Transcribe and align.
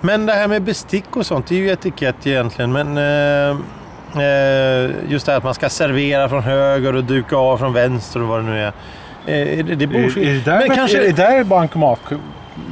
Men 0.00 0.26
det 0.26 0.32
här 0.32 0.48
med 0.48 0.62
bestick 0.62 1.16
och 1.16 1.26
sånt, 1.26 1.46
det 1.46 1.54
är 1.54 1.58
ju 1.58 1.68
etikett 1.70 2.26
egentligen. 2.26 2.72
Men 2.72 2.96
eh, 2.96 3.56
eh, 4.24 4.90
just 5.08 5.26
det 5.26 5.32
här 5.32 5.36
att 5.38 5.44
man 5.44 5.54
ska 5.54 5.68
servera 5.68 6.28
från 6.28 6.42
höger 6.42 6.96
och 6.96 7.04
duka 7.04 7.36
av 7.36 7.58
från 7.58 7.72
vänster 7.72 8.22
och 8.22 8.28
vad 8.28 8.38
det 8.40 8.44
nu 8.46 8.58
är. 8.60 8.72
Eh, 9.26 9.58
är 9.58 9.62
det, 9.62 9.74
det 9.74 9.84
är 9.84 10.18
Är, 10.18 10.34
det 10.34 10.44
där, 10.44 10.58
Men 10.68 10.76
kanske... 10.76 10.98
är 10.98 11.02
det 11.02 11.12
där 11.12 11.44
bankomat, 11.44 11.98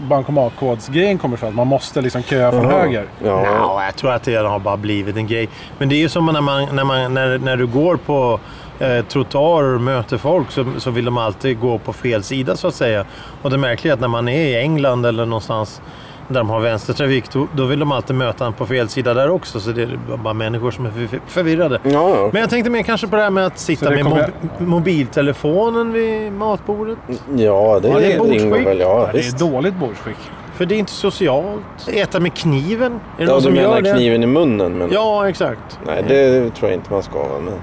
bankomatkodsgrejen 0.09 1.19
kommer 1.19 1.37
ifrån? 1.37 1.49
Att 1.49 1.54
man 1.54 1.66
måste 1.66 2.00
liksom 2.00 2.22
köa 2.22 2.53
från 2.53 2.62
Jaha. 2.65 2.81
höger? 2.81 3.06
Ja. 3.25 3.41
Nja, 3.41 3.84
jag 3.84 3.97
tror 3.97 4.12
att 4.12 4.22
det 4.22 4.34
har 4.34 4.59
bara 4.59 4.76
blivit 4.76 5.16
en 5.16 5.26
grej. 5.26 5.49
Men 5.78 5.88
det 5.88 5.94
är 5.94 5.99
ju 5.99 6.09
som 6.09 6.26
när, 6.26 6.41
man, 6.41 6.76
när, 6.76 6.84
man, 6.84 7.15
när, 7.15 7.38
när 7.38 7.56
du 7.56 7.66
går 7.66 7.97
på 7.97 8.41
eh, 8.78 9.04
trottoarer 9.04 9.75
och 9.75 9.81
möter 9.81 10.19
folk 10.19 10.50
så, 10.50 10.66
så 10.78 10.91
vill 10.91 11.04
de 11.04 11.19
alltid 11.19 11.60
gå 11.60 11.78
på 11.78 11.93
fel 11.93 12.22
sida 12.22 12.56
så 12.56 12.69
att 12.69 12.75
säga. 12.75 13.04
Och 13.43 13.50
det 13.50 13.59
märkliga 13.59 13.93
är 13.93 13.94
att 13.94 14.00
när 14.00 14.09
man 14.09 14.28
är 14.28 14.47
i 14.47 14.56
England 14.60 15.06
eller 15.06 15.27
någonstans 15.27 15.81
där 16.28 16.41
de 16.41 16.50
har 16.50 16.61
vänstertrafik 16.61 17.33
då, 17.33 17.47
då 17.53 17.65
vill 17.65 17.78
de 17.78 17.93
alltid 17.93 18.16
möta 18.16 18.47
en 18.47 18.53
på 18.53 18.66
fel 18.66 18.89
sida 18.89 19.15
där 19.15 19.31
också. 19.31 19.61
Så 19.61 19.71
det 19.71 19.83
är 19.83 19.99
bara 20.22 20.34
människor 20.34 20.71
som 20.71 20.87
är 20.87 20.91
förvi- 20.91 21.21
förvirrade. 21.27 21.78
Ja, 21.83 21.91
ja. 22.16 22.31
Men 22.33 22.41
jag 22.41 22.50
tänkte 22.50 22.71
mer 22.71 22.83
kanske 22.83 23.06
på 23.06 23.16
det 23.16 23.22
här 23.22 23.31
med 23.31 23.47
att 23.47 23.59
sitta 23.59 23.91
med 23.91 24.05
mob- 24.05 24.31
mobiltelefonen 24.59 25.93
vid 25.93 26.33
matbordet. 26.33 26.99
ja, 27.37 27.81
det, 27.83 27.89
Ja, 27.89 27.99
det 27.99 28.12
är 28.12 28.19
bordsskick. 28.19 28.66
väl. 28.66 28.78
Ja, 28.81 29.09
det 29.12 29.19
är 29.19 29.39
dåligt 29.39 29.75
bordsskick. 29.75 30.16
För 30.55 30.66
det 30.66 30.75
är 30.75 30.78
inte 30.78 30.93
socialt. 30.93 31.89
Äta 31.93 32.21
med 32.21 32.34
kniven. 32.34 32.93
Är 32.93 32.99
det 33.16 33.25
Ja, 33.25 33.27
någon 33.27 33.37
du 33.39 33.43
som 33.43 33.53
menar 33.55 33.75
gör 33.77 33.83
det? 33.83 33.93
kniven 33.93 34.22
i 34.22 34.27
munnen? 34.27 34.72
Men... 34.78 34.91
Ja, 34.93 35.28
exakt. 35.28 35.78
Nej, 35.87 36.05
det 36.09 36.50
tror 36.50 36.71
jag 36.71 36.78
inte 36.78 36.93
man 36.93 37.03
ska. 37.03 37.19
Men... 37.45 37.55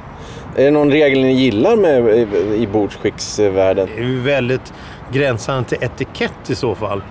Är 0.55 0.65
det 0.65 0.71
någon 0.71 0.91
regel 0.91 1.21
ni 1.21 1.33
gillar 1.33 1.75
med 1.75 2.07
i, 2.17 2.27
i 2.63 2.67
bordsskicksvärlden? 2.67 3.87
Det 3.95 4.01
är 4.01 4.05
ju 4.05 4.19
väldigt 4.21 4.73
gränsande 5.11 5.69
till 5.69 5.77
etikett 5.81 6.49
i 6.49 6.55
så 6.55 6.75
fall. 6.75 7.01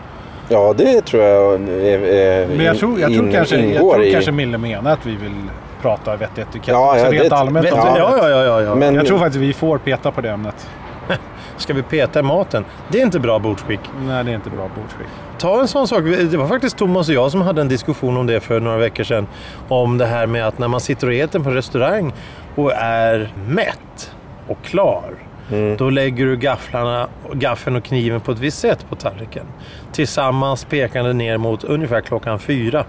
Ja, 0.49 0.75
det 0.77 1.01
tror 1.07 1.23
jag 1.23 1.55
är, 1.55 1.99
är, 1.99 2.47
Men 2.47 2.67
jag 2.67 2.79
tror, 2.79 3.01
jag 3.01 3.13
tror, 3.13 3.27
in- 3.27 3.33
kanske, 3.33 3.57
jag 3.57 3.77
tror 3.79 4.03
i... 4.03 4.13
kanske 4.13 4.33
Mille 4.33 4.59
menar 4.59 4.93
att 4.93 5.07
vi 5.07 5.17
vill 5.17 5.35
prata 5.83 6.17
vettig 6.17 6.43
etikett. 6.43 6.69
Ja, 6.69 6.99
ja, 6.99 7.13
rent 7.13 7.31
det- 7.31 7.37
allmänt. 7.37 7.67
Vet, 7.67 7.73
om 7.73 7.79
ja, 7.79 7.95
det. 7.95 7.99
ja, 8.01 8.29
ja, 8.31 8.45
ja, 8.45 8.63
ja. 8.63 8.75
Men- 8.75 8.95
Jag 8.95 9.07
tror 9.07 9.19
faktiskt 9.19 9.43
vi 9.43 9.53
får 9.53 9.79
peta 9.79 10.11
på 10.11 10.21
det 10.21 10.31
ämnet. 10.31 10.69
Ska 11.57 11.75
vi 11.75 11.83
peta 11.83 12.19
i 12.19 12.23
maten? 12.23 12.65
Det 12.89 12.99
är 12.99 13.03
inte 13.03 13.21
bra 13.21 13.39
bordsskick. 13.39 13.81
Nej, 14.07 14.25
det 14.25 14.31
är 14.31 14.35
inte 14.35 14.51
bra 14.51 14.69
bordsskick. 14.77 15.07
Ta 15.39 15.61
en 15.61 15.69
sån 15.69 15.89
sak. 15.89 16.03
Det 16.31 16.37
var 16.37 16.47
faktiskt 16.49 16.77
Thomas 16.79 17.09
och 17.09 17.15
jag 17.15 17.31
som 17.31 17.43
hade 17.43 17.61
en 17.61 17.69
diskussion 17.69 18.17
om 18.17 18.27
det 18.27 18.41
för 18.41 18.61
några 18.61 18.77
veckor 18.77 19.05
sedan. 19.05 19.27
Om 19.69 19.99
det 19.99 20.07
här 20.07 20.27
med 20.27 20.47
att 20.47 20.59
när 20.59 20.69
man 20.69 20.81
sitter 20.81 21.07
och 21.07 21.13
äter 21.15 21.41
på 21.41 21.51
restaurang 21.51 22.13
och 22.55 22.73
är 22.73 23.33
mätt 23.49 24.13
och 24.49 24.59
klar. 24.65 25.03
Mm. 25.53 25.77
Då 25.77 25.91
lägger 25.91 26.27
du 26.27 26.37
gafflarna, 26.37 27.09
gaffeln 27.33 27.77
och 27.77 27.85
kniven 27.85 28.21
på 28.21 28.33
ett 28.33 28.39
visst 28.39 28.59
sätt 28.59 28.87
på 28.89 28.97
tallriken. 28.97 29.47
Tillsammans 29.93 30.65
pekande 30.65 31.13
ner 31.13 31.37
mot 31.39 31.65
ungefär 31.65 32.01
klockan 32.01 32.39
fyra. 32.39 32.85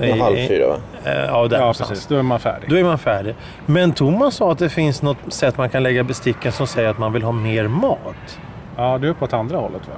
Ja, 0.00 0.16
halv 0.24 0.36
fyra 0.36 0.66
va? 0.68 0.76
Eh, 1.04 1.12
Ja, 1.24 1.48
där 1.48 1.58
Ja, 1.60 1.74
precis. 1.78 2.06
Då 2.06 2.16
är 2.16 2.22
man 2.22 2.40
färdig. 2.40 2.70
Då 2.70 2.76
är 2.76 2.84
man 2.84 2.98
färdig. 2.98 3.34
Men 3.66 3.92
Thomas 3.92 4.34
sa 4.34 4.52
att 4.52 4.58
det 4.58 4.68
finns 4.68 5.02
något 5.02 5.16
sätt 5.28 5.58
man 5.58 5.70
kan 5.70 5.82
lägga 5.82 6.04
besticken 6.04 6.52
som 6.52 6.66
säger 6.66 6.88
att 6.88 6.98
man 6.98 7.12
vill 7.12 7.22
ha 7.22 7.32
mer 7.32 7.68
mat. 7.68 8.38
Ja, 8.76 8.98
du 8.98 9.08
är 9.08 9.12
på 9.12 9.24
ett 9.24 9.32
andra 9.32 9.58
hållet 9.58 9.82
va? 9.88 9.94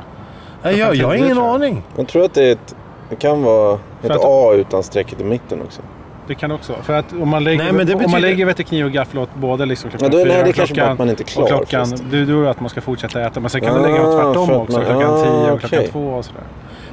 Jag, 0.62 0.73
jag, 0.79 0.95
jag 0.95 1.06
har 1.06 1.15
ingen 1.15 1.39
aning. 1.39 1.83
Jag 1.97 2.09
tror 2.09 2.25
att 2.25 2.35
det, 2.35 2.45
är 2.45 2.53
ett, 2.53 2.77
det 3.11 3.17
kan 3.17 3.43
vara 3.43 3.79
ett 4.03 4.11
att- 4.11 4.21
A 4.25 4.53
utan 4.55 4.83
strecket 4.83 5.21
i 5.21 5.25
mitten 5.25 5.62
också. 5.62 5.83
Det 6.26 6.34
kan 6.34 6.50
också 6.50 6.72
vara. 6.72 6.82
För 6.82 6.92
att 6.92 7.12
om 7.22 7.28
man 7.28 7.44
lägger, 7.44 7.64
Nej, 7.64 7.72
men 7.72 7.87
det 7.87 7.92
om 7.92 7.98
betyder- 7.98 8.12
man 8.12 8.20
lägger 8.20 8.47
vete 8.47 8.62
kniv 8.64 8.84
och 8.87 8.92
gaffel 8.92 9.19
åt 9.19 9.34
både 9.34 9.66
liksom 9.66 9.91
klockan 9.91 10.09
Ja, 10.12 10.19
då- 10.19 10.25
fyra 10.25 10.34
nej, 10.34 10.42
det 10.42 10.48
och 10.50 10.54
kanske 10.54 10.75
bara 10.75 10.78
klockan, 10.81 10.92
att 10.92 10.98
man 10.98 11.09
inte 11.10 11.22
är 11.22 11.25
klar 11.25 11.42
och 11.42 11.48
klockan, 11.48 11.87
först. 11.87 12.03
det, 12.10 12.19
är 12.19 12.25
det 12.26 12.50
att 12.50 12.60
man 12.60 12.70
ska 12.70 12.81
fortsätta 12.81 13.20
äta. 13.20 13.41
Men 13.41 13.50
sen 13.50 13.60
kan 13.60 13.75
Ah, 13.75 13.78
du 13.78 13.82
lägga 13.92 14.03
dem 14.03 14.12
tvärtom 14.12 14.50
att 14.50 14.56
också. 14.62 14.78
man- 14.78 14.87
klockan 14.87 15.10
ah, 15.14 15.25
tio 15.25 15.53
och 15.53 15.60
klockan 15.60 15.82
två 15.92 16.09
och 16.09 16.25
sådär. 16.25 16.42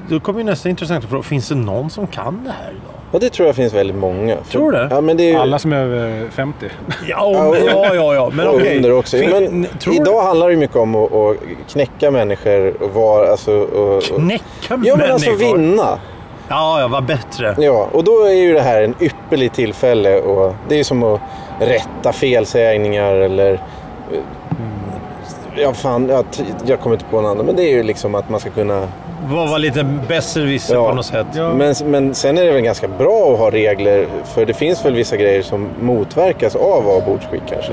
Då 0.09 0.19
kommer 0.19 0.39
ju 0.39 0.45
nästa 0.45 0.69
intressanta 0.69 1.07
fråga. 1.07 1.23
Finns 1.23 1.49
det 1.49 1.55
någon 1.55 1.89
som 1.89 2.07
kan 2.07 2.41
det 2.43 2.49
här 2.51 2.69
idag? 2.69 2.99
Ja, 3.11 3.19
det 3.19 3.29
tror 3.29 3.45
jag 3.47 3.55
finns 3.55 3.73
väldigt 3.73 3.95
många. 3.95 4.35
För- 4.43 4.51
Tror 4.51 4.71
du 4.71 4.77
det? 4.77 4.87
Ja, 4.91 5.01
men 5.01 5.17
det 5.17 5.23
är 5.23 5.31
ju... 5.31 5.35
Alla 5.37 5.59
som 5.59 5.73
är 5.73 5.77
över 5.77 6.29
50. 6.29 6.65
Ja, 7.07 7.23
om, 7.25 7.55
ja, 7.67 7.95
ja, 7.95 8.13
ja. 8.15 8.29
Men 8.33 8.47
okej. 8.47 8.75
under 8.77 8.91
också. 8.97 9.17
Fin- 9.17 9.29
Men 9.29 9.65
tror 9.79 9.95
idag 9.95 10.23
handlar 10.23 10.47
det 10.47 10.53
ju 10.53 10.59
mycket 10.59 10.75
om 10.75 10.95
att, 10.95 11.13
att 11.13 11.35
knäcka 11.71 12.11
människor 12.11 12.83
och 12.83 12.89
vara... 12.93 13.31
Alltså, 13.31 13.51
och, 13.51 13.95
och, 13.97 14.03
Knäcka 14.03 14.43
ja, 14.83 14.95
men 14.95 15.11
alltså 15.11 15.29
människor. 15.29 15.57
vinna. 15.57 15.99
Ja, 16.53 16.79
ja, 16.81 16.87
vad 16.87 17.05
bättre. 17.05 17.55
Ja, 17.59 17.89
och 17.91 18.03
då 18.03 18.25
är 18.25 18.33
ju 18.33 18.53
det 18.53 18.61
här 18.61 18.81
en 18.81 18.95
ypperlig 18.99 19.53
tillfälle. 19.53 20.19
Och 20.21 20.53
det 20.69 20.75
är 20.75 20.77
ju 20.77 20.83
som 20.83 21.03
att 21.03 21.19
rätta 21.59 22.13
felsägningar 22.13 23.13
eller... 23.13 23.59
Ja, 25.55 25.73
fan, 25.73 26.09
jag, 26.09 26.25
jag 26.65 26.79
kommer 26.79 26.95
inte 26.95 27.05
på 27.05 27.21
någon 27.21 27.31
annan. 27.31 27.45
Men 27.45 27.55
det 27.55 27.63
är 27.63 27.69
ju 27.71 27.83
liksom 27.83 28.15
att 28.15 28.29
man 28.29 28.39
ska 28.39 28.49
kunna... 28.49 28.87
Var, 29.25 29.47
var 29.47 29.59
lite 29.59 29.83
besserwisser 30.07 30.75
Ja. 30.75 30.89
på 30.89 30.95
något 30.95 31.05
sätt. 31.05 31.27
Ja. 31.35 31.53
Men, 31.53 31.75
men 31.85 32.15
sen 32.15 32.37
är 32.37 32.43
det 32.45 32.51
väl 32.51 32.61
ganska 32.61 32.87
bra 32.87 33.33
att 33.33 33.39
ha 33.39 33.51
regler. 33.51 34.07
För 34.23 34.45
det 34.45 34.53
finns 34.53 34.85
väl 34.85 34.93
vissa 34.93 35.17
grejer 35.17 35.41
som 35.41 35.69
motverkas 35.81 36.55
av 36.55 36.89
avbordsskick 36.89 37.41
kanske. 37.49 37.71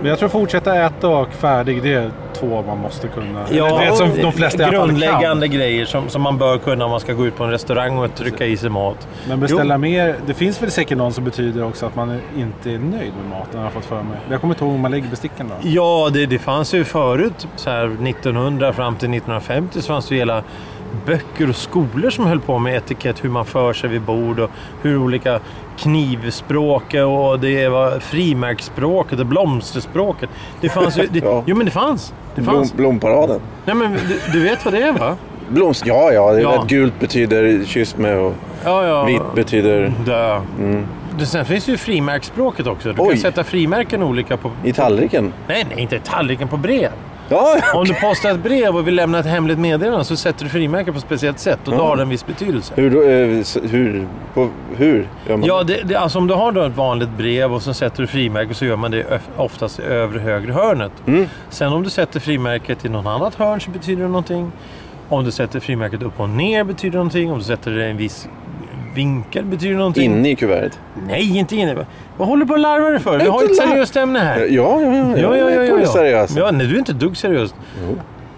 Men 0.00 0.10
jag 0.10 0.18
tror 0.18 0.28
fortsätta 0.28 0.84
äta 0.84 1.08
och 1.08 1.32
färdig, 1.32 1.82
det 1.82 2.10
två 2.40 2.62
man 2.66 2.78
måste 2.78 3.08
kunna. 3.08 3.46
Ja, 3.50 3.80
det 3.80 3.96
som 3.96 4.10
de 4.22 4.32
flesta 4.32 4.62
i 4.62 4.64
alla 4.64 4.78
fall 4.78 4.88
grundläggande 4.88 5.48
grejer 5.48 5.84
som, 5.84 6.08
som 6.08 6.22
man 6.22 6.38
bör 6.38 6.58
kunna 6.58 6.84
om 6.84 6.90
man 6.90 7.00
ska 7.00 7.12
gå 7.12 7.26
ut 7.26 7.36
på 7.36 7.44
en 7.44 7.50
restaurang 7.50 7.98
och 7.98 8.14
trycka 8.14 8.46
i 8.46 8.56
sig 8.56 8.70
mat. 8.70 9.08
Men 9.28 9.40
beställa 9.40 9.78
mer. 9.78 10.16
Det 10.26 10.34
finns 10.34 10.62
väl 10.62 10.70
säkert 10.70 10.98
någon 10.98 11.12
som 11.12 11.24
betyder 11.24 11.64
också 11.64 11.86
att 11.86 11.96
man 11.96 12.20
inte 12.36 12.70
är 12.70 12.78
nöjd 12.78 13.12
med 13.20 13.30
maten 13.30 13.56
har 13.56 13.64
jag 13.64 13.72
fått 13.72 13.84
för 13.84 14.02
mig. 14.02 14.18
Jag 14.30 14.40
kommer 14.40 14.54
inte 14.54 14.64
ihåg 14.64 14.72
hur 14.72 14.80
man 14.80 14.90
lägger 14.90 15.08
besticken 15.08 15.48
då. 15.48 15.68
Ja, 15.68 16.10
det, 16.12 16.26
det 16.26 16.38
fanns 16.38 16.74
ju 16.74 16.84
förut, 16.84 17.48
så 17.56 17.70
här 17.70 17.84
1900 17.84 18.72
fram 18.72 18.96
till 18.96 19.08
1950, 19.08 19.80
så 19.80 19.86
fanns 19.86 20.08
det 20.08 20.14
ju 20.14 20.18
hela 20.18 20.42
böcker 21.06 21.48
och 21.48 21.56
skolor 21.56 22.10
som 22.10 22.26
höll 22.26 22.40
på 22.40 22.58
med 22.58 22.76
etikett, 22.76 23.24
hur 23.24 23.28
man 23.30 23.44
för 23.44 23.72
sig 23.72 23.90
vid 23.90 24.02
bord 24.02 24.38
och 24.40 24.50
hur 24.82 24.98
olika 24.98 25.40
knivspråk 25.78 26.94
och 26.94 27.40
det 27.40 27.68
var 27.68 27.98
frimärksspråket 28.00 29.20
och 29.20 29.26
blomsterspråket. 29.26 30.30
Det 30.60 30.68
fanns 30.68 30.98
ju... 30.98 31.06
Det, 31.10 31.18
Ja. 31.24 31.42
Jo, 31.46 31.56
men 31.56 31.66
det 31.66 31.72
fanns. 31.72 32.12
Det 32.34 32.40
Blom, 32.40 32.54
fanns. 32.54 32.74
blomparaden. 32.74 33.40
Nej, 33.64 33.74
men 33.74 33.92
du, 33.92 34.20
du 34.32 34.40
vet 34.44 34.64
vad 34.64 34.74
det 34.74 34.80
är 34.82 34.92
va? 34.92 35.16
Bloms, 35.48 35.82
ja, 35.86 36.12
ja, 36.12 36.32
det 36.32 36.40
Ja. 36.40 36.64
gult 36.68 37.00
betyder 37.00 37.64
kyss 37.64 37.96
med 37.96 38.18
och 38.18 38.34
Ja, 38.64 38.84
ja. 38.86 39.04
vitt 39.04 39.34
betyder 39.34 39.92
Dö. 40.06 40.40
Det, 41.18 41.26
sen 41.26 41.44
finns 41.44 41.68
ju 41.68 41.76
frimärksspråket 41.76 42.66
också. 42.66 42.92
Du 42.92 43.02
Oj. 43.02 43.08
kan 43.10 43.18
sätta 43.18 43.44
frimärken 43.44 44.02
olika 44.02 44.36
på... 44.36 44.50
i 44.64 44.72
tallriken. 44.72 45.32
Nej, 45.48 45.66
nej, 45.70 45.80
inte 45.82 45.98
tallriken 46.00 46.48
på 46.48 46.56
brev. 46.56 46.90
Ja, 47.30 47.56
Om 47.74 47.84
du 47.84 47.94
postar 47.94 48.30
ett 48.30 48.42
brev 48.42 48.76
och 48.76 48.86
vill 48.88 48.94
lämna 48.94 49.18
ett 49.18 49.26
hemligt 49.26 49.58
meddelande 49.58 50.04
så 50.04 50.16
sätter 50.16 50.44
du 50.44 50.50
frimärken 50.50 50.94
på 50.94 50.98
ett 50.98 51.04
speciellt 51.04 51.38
sätt 51.38 51.58
och 51.64 51.72
då 51.72 51.78
Ja. 51.78 51.82
har 51.88 51.96
det 51.96 52.02
en 52.02 52.08
viss 52.08 52.26
betydelse. 52.26 52.72
hur, 52.76 52.90
då, 52.90 53.02
eh, 53.02 53.68
hur, 53.70 54.06
på, 54.34 54.48
hur 54.76 55.08
gör 55.28 55.36
man 55.36 55.46
Ja, 55.46 55.62
det, 55.62 55.82
det, 55.84 55.94
alltså 55.96 56.18
om 56.18 56.26
du 56.26 56.34
har 56.34 56.52
då 56.52 56.62
ett 56.62 56.76
vanligt 56.76 57.10
brev 57.18 57.54
och 57.54 57.62
så 57.62 57.74
sätter 57.74 58.00
du 58.02 58.06
frimärke 58.06 58.54
så 58.54 58.64
gör 58.64 58.76
man 58.76 58.90
det 58.90 59.20
oftast 59.36 59.78
i 59.78 59.82
övre 59.82 60.20
högra 60.20 60.52
hörnet. 60.52 60.92
Mm. 61.06 61.26
Sen 61.50 61.72
om 61.72 61.82
du 61.82 61.90
sätter 61.90 62.20
frimärket 62.20 62.84
i 62.84 62.88
något 62.88 63.06
annat 63.06 63.34
hörn 63.34 63.60
så 63.60 63.70
betyder 63.70 64.02
det 64.02 64.08
någonting. 64.08 64.52
Om 65.08 65.24
du 65.24 65.30
sätter 65.30 65.60
frimärket 65.60 66.02
upp 66.02 66.20
och 66.20 66.28
ner 66.28 66.64
betyder 66.64 66.92
det 66.92 66.96
någonting. 66.98 67.32
Om 67.32 67.38
du 67.38 67.44
sätter 67.44 67.70
det 67.70 67.86
i 67.86 67.90
en 67.90 67.96
viss 67.96 68.28
vinkel 68.98 69.44
betyder 69.44 69.72
det 69.72 69.78
någonting. 69.78 70.04
Inne 70.04 70.30
i 70.30 70.34
kuvertet? 70.36 70.78
Nej, 71.06 71.38
inte 71.38 71.56
inne. 71.56 71.86
Vad 72.16 72.28
håller 72.28 72.44
du 72.44 72.48
på 72.48 72.54
att 72.54 72.60
larva 72.60 72.88
dig 72.90 73.00
för? 73.00 73.18
Vi 73.18 73.26
har 73.26 73.42
ju 73.42 73.46
ett 73.48 73.56
seriöst 73.56 73.96
ämne 73.96 74.18
här. 74.18 74.38
Ja, 74.40 74.46
ja, 74.50 74.80
ja. 74.80 75.16
Ja, 75.16 75.36
ja, 75.36 75.50
ja. 75.50 75.62
Ja, 75.94 76.02
det 76.02 76.28
ja. 76.40 76.50
nej, 76.50 76.66
du 76.66 76.74
är 76.74 76.78
inte 76.78 76.92
dugg 76.92 77.16
seriös. 77.16 77.54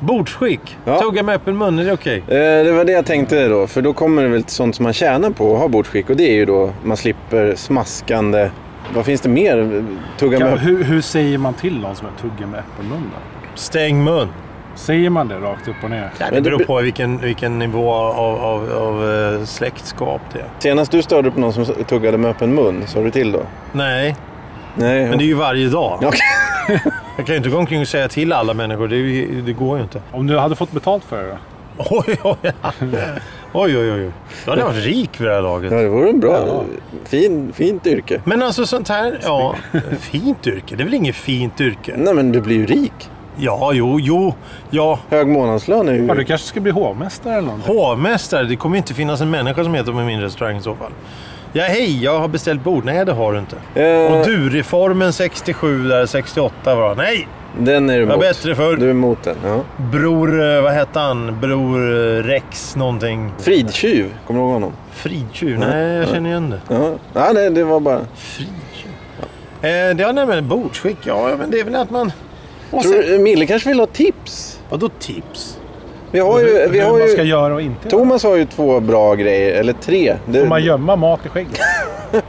Bordsskick. 0.00 0.76
Ja. 0.84 1.00
Tugga 1.00 1.22
med 1.22 1.34
öppen 1.34 1.58
mun, 1.58 1.78
är 1.78 1.84
det 1.84 1.92
okej? 1.92 2.18
Eh, 2.28 2.64
Det 2.64 2.72
var 2.72 2.84
det 2.84 2.92
jag 2.92 3.06
tänkte 3.06 3.48
då, 3.48 3.66
för 3.66 3.82
då 3.82 3.92
kommer 3.92 4.22
det 4.22 4.28
väl 4.28 4.42
till 4.42 4.54
sånt 4.54 4.76
som 4.76 4.82
man 4.82 4.92
tjänar 4.92 5.30
på 5.30 5.54
att 5.54 5.60
ha 5.60 5.68
bordsskick 5.68 6.10
och 6.10 6.16
det 6.16 6.24
är 6.30 6.34
ju 6.34 6.44
då 6.44 6.70
man 6.84 6.96
slipper 6.96 7.54
smaskande... 7.54 8.50
Vad 8.94 9.04
finns 9.04 9.20
det 9.20 9.28
mer? 9.28 9.84
Tugga 10.18 10.38
med... 10.38 10.58
hur, 10.58 10.84
hur 10.84 11.00
säger 11.00 11.38
man 11.38 11.54
till 11.54 11.78
någon 11.80 11.96
som 11.96 12.06
är 12.06 12.20
tuggar 12.20 12.46
med 12.46 12.60
öppen 12.60 12.88
mun 12.88 13.02
då? 13.12 13.18
Stäng 13.54 14.04
mun. 14.04 14.28
Säger 14.80 15.10
man 15.10 15.28
det 15.28 15.38
rakt 15.38 15.68
upp 15.68 15.76
och 15.84 15.90
ner? 15.90 16.10
Ja, 16.18 16.26
det 16.32 16.40
beror 16.40 16.58
be- 16.58 16.64
på 16.64 16.80
vilken, 16.80 17.18
vilken 17.18 17.58
nivå 17.58 17.92
av, 17.92 18.38
av, 18.40 18.72
av 18.72 19.10
eh, 19.38 19.44
släktskap 19.44 20.20
det 20.32 20.38
är. 20.38 20.44
Senast 20.58 20.92
du 20.92 21.02
störde 21.02 21.30
på 21.30 21.40
någon 21.40 21.52
som 21.52 21.64
tuggade 21.64 22.18
med 22.18 22.30
öppen 22.30 22.54
mun, 22.54 22.82
sa 22.86 23.00
du 23.00 23.10
till 23.10 23.32
då? 23.32 23.40
Nej, 23.72 24.16
Nej. 24.74 25.06
men 25.08 25.18
det 25.18 25.24
är 25.24 25.26
ju 25.26 25.34
varje 25.34 25.68
dag. 25.68 25.98
Ja, 26.02 26.10
Jag 27.16 27.26
kan 27.26 27.32
ju 27.32 27.36
inte 27.36 27.48
gå 27.50 27.58
omkring 27.58 27.80
och 27.80 27.88
säga 27.88 28.08
till 28.08 28.32
alla 28.32 28.54
människor. 28.54 28.88
Det, 28.88 29.26
det 29.46 29.52
går 29.52 29.76
ju 29.76 29.82
inte. 29.82 30.02
Om 30.12 30.26
du 30.26 30.38
hade 30.38 30.56
fått 30.56 30.72
betalt 30.72 31.04
för 31.04 31.22
det 31.22 31.28
då? 31.28 31.36
Oj, 31.90 32.16
oj, 32.24 32.36
oj. 32.42 32.52
oj, 33.52 33.78
oj, 33.78 33.92
oj. 33.92 34.10
Då 34.44 34.50
hade 34.50 34.62
jag 34.62 34.68
varit 34.68 34.84
rik 34.84 35.20
vid 35.20 35.28
det 35.28 35.34
här 35.34 35.42
laget. 35.42 35.72
Ja, 35.72 35.78
det 35.78 35.88
vore 35.88 36.08
en 36.10 36.20
bra, 36.20 36.38
Ja. 36.46 36.64
fin, 37.04 37.52
fint 37.52 37.86
yrke. 37.86 38.20
Men 38.24 38.42
alltså 38.42 38.66
sånt 38.66 38.88
här, 38.88 39.18
ja. 39.22 39.54
Fint 40.00 40.46
yrke. 40.46 40.76
Det 40.76 40.82
är 40.82 40.84
väl 40.84 40.94
inget 40.94 41.16
fint 41.16 41.60
yrke? 41.60 41.92
Nej, 41.96 42.14
men 42.14 42.32
du 42.32 42.40
blir 42.40 42.56
ju 42.56 42.66
rik. 42.66 43.10
Ja, 43.42 43.70
jo, 43.72 44.00
jo. 44.00 44.34
Ja, 44.70 44.98
Hög 45.10 45.26
månadslön 45.28 45.88
är 45.88 45.92
ju... 45.92 46.06
Ja, 46.06 46.14
du 46.14 46.24
kanske 46.24 46.46
ska 46.46 46.60
bli 46.60 46.72
hovmästare 46.72 47.32
eller 47.34 47.46
någonting? 47.48 47.76
hovmästare. 47.76 48.44
Det 48.44 48.56
kommer 48.56 48.76
inte 48.76 48.94
finnas 48.94 49.20
en 49.20 49.30
människa 49.30 49.64
som 49.64 49.74
heter 49.74 49.92
på 49.92 49.98
min 49.98 50.20
restaurang 50.20 50.56
i 50.56 50.62
så 50.62 50.74
fall. 50.74 50.92
Ja, 51.52 51.64
hej, 51.64 52.04
jag 52.04 52.18
har 52.20 52.28
beställt 52.28 52.64
bord. 52.64 52.84
Nej, 52.84 53.04
det 53.04 53.12
har 53.12 53.32
du 53.32 53.38
inte. 53.38 53.56
Eh, 53.82 54.12
Och 54.20 54.26
du-reformen 54.26 55.12
67, 55.12 55.88
där 55.88 56.06
68 56.06 56.74
var 56.74 56.94
Nej! 56.94 57.28
Den 57.58 57.90
är 57.90 57.98
du 57.98 58.04
Var 58.04 58.12
emot. 58.14 58.24
bättre 58.24 58.54
förr. 58.54 58.76
Du 58.76 58.86
är 58.86 58.90
emot 58.90 59.22
den. 59.22 59.36
Ja. 59.44 59.60
Bror, 59.92 60.42
eh, 60.56 60.62
vad 60.62 60.72
hette 60.72 60.98
han? 60.98 61.40
Bror 61.40 61.78
eh, 61.78 62.22
Rex 62.22 62.76
någonting. 62.76 63.32
Fridtjuv, 63.38 64.14
kommer 64.26 64.40
du 64.40 64.44
ihåg 64.46 64.52
honom? 64.52 64.72
Fridtjuv? 64.92 65.58
Nej, 65.58 65.86
jag 65.96 66.08
känner 66.08 66.30
igen 66.30 66.50
det. 66.50 66.74
Ja. 66.74 66.90
ja, 67.12 67.30
nej, 67.34 67.50
det 67.50 67.64
var 67.64 67.80
bara... 67.80 68.00
Fridtjuv? 68.16 68.92
Eh, 69.62 69.96
det 69.96 70.02
har 70.04 70.12
nämligen 70.12 70.48
bordsskick. 70.48 70.96
Ja, 71.04 71.30
men 71.38 71.50
det 71.50 71.60
är 71.60 71.64
väl 71.64 71.74
att 71.76 71.90
man... 71.90 72.12
Och 72.70 72.82
Tror 72.82 73.02
sen, 73.02 73.10
du, 73.12 73.18
Mille 73.18 73.46
kanske 73.46 73.68
vill 73.68 73.80
ha 73.80 73.86
tips? 73.86 74.60
vadå 74.68 74.88
tips? 74.88 75.58
Vi 76.10 76.18
har 76.20 76.40
ju... 76.40 76.68
Vi 76.68 76.78
hur 76.80 76.86
har 76.86 76.98
man 76.98 77.08
ska 77.08 77.22
ju 77.22 77.28
göra 77.28 77.54
och 77.54 77.62
inte. 77.62 77.88
Thomas 77.88 78.22
har 78.22 78.36
ju 78.36 78.44
två 78.44 78.80
bra 78.80 79.14
grejer, 79.14 79.60
eller 79.60 79.72
tre. 79.72 80.16
Det, 80.26 80.40
Får 80.40 80.46
man 80.46 80.62
gömma 80.64 80.96
mat 80.96 81.26
i 81.26 81.28
skägget? 81.28 81.60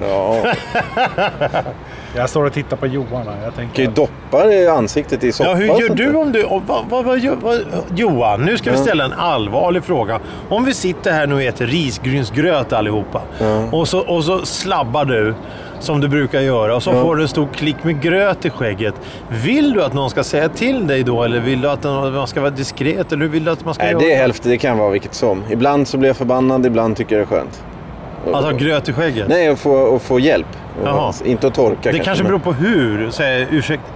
ja, 0.00 0.54
Jag 2.16 2.30
står 2.30 2.44
och 2.44 2.52
tittar 2.52 2.76
på 2.76 2.86
Johan 2.86 3.26
här. 3.26 3.44
Jag 3.44 3.54
kan 3.54 3.64
ju 3.64 3.68
tänker... 3.76 3.86
doppa 3.96 4.46
det 4.46 4.54
i 4.54 4.68
ansiktet 4.68 5.24
i 5.24 5.32
soppa 5.32 5.50
Ja, 5.50 5.54
hur 5.56 5.66
gör 5.66 5.94
du 5.94 6.14
om 6.14 6.32
du... 6.32 6.44
och 6.44 6.62
Vad, 6.66 6.84
vad, 6.88 7.04
vad, 7.04 7.18
Johan, 7.96 8.40
nu 8.42 8.56
ska 8.58 8.70
vi 8.72 8.76
ställa 8.76 9.04
en 9.04 9.12
allvarlig 9.12 9.84
fråga. 9.84 10.20
Om 10.48 10.64
vi 10.64 10.74
sitter 10.74 11.12
här 11.12 11.26
nu 11.26 11.34
och 11.34 11.42
äter 11.42 11.66
risgrynsgröt 11.66 12.72
allihopa 12.72 13.22
Ja. 13.38 13.64
och, 13.72 13.88
så, 13.88 13.98
och 14.00 14.24
så 14.24 14.38
slabbar 14.38 15.04
du 15.04 15.34
som 15.80 16.00
du 16.00 16.08
brukar 16.08 16.40
göra 16.40 16.76
och 16.76 16.82
så 16.82 16.90
Ja. 16.90 17.02
får 17.02 17.16
du 17.16 17.22
en 17.22 17.28
stor 17.28 17.48
klick 17.54 17.84
med 17.84 18.00
gröt 18.02 18.44
i 18.44 18.50
skägget. 18.50 18.94
Vill 19.28 19.72
du 19.72 19.82
att 19.84 19.92
någon 19.94 20.10
ska 20.10 20.24
säga 20.24 20.48
till 20.48 20.86
dig 20.86 21.02
då 21.02 21.22
eller 21.22 21.40
vill 21.40 21.60
du 21.60 21.68
att 21.70 21.84
man 21.84 22.26
ska 22.26 22.40
vara 22.40 22.50
diskret? 22.50 23.12
Eller 23.12 23.22
hur 23.22 23.32
vill 23.32 23.44
du 23.44 23.50
att 23.50 23.64
man 23.64 23.74
ska 23.74 23.82
Nej, 23.84 23.92
göra? 23.92 24.02
det 24.02 24.12
är 24.12 24.16
hälften. 24.18 24.50
Det 24.50 24.58
kan 24.58 24.78
vara 24.78 24.90
vilket 24.90 25.14
som. 25.14 25.42
Ibland 25.50 25.88
så 25.88 25.98
blir 25.98 26.08
jag 26.08 26.16
förbannad, 26.16 26.66
ibland 26.66 26.96
tycker 26.96 27.18
jag 27.18 27.28
det 27.28 27.34
är 27.34 27.38
skönt. 27.38 27.62
Att 28.34 28.44
ha 28.44 28.50
gröt 28.50 28.88
i 28.88 28.92
skägget? 28.92 29.28
Nej, 29.28 29.48
att 29.48 29.58
få, 29.58 29.96
att 29.96 30.02
få 30.02 30.20
hjälp. 30.20 30.46
Jaha. 30.84 31.12
Inte 31.24 31.46
att 31.46 31.54
torka 31.54 31.92
det 31.92 31.98
kanske 31.98 32.24
men- 32.24 32.30
beror 32.32 32.38
på 32.38 32.52
hur. 32.52 33.10
Säg 33.10 33.46
ursäkta. 33.50 33.86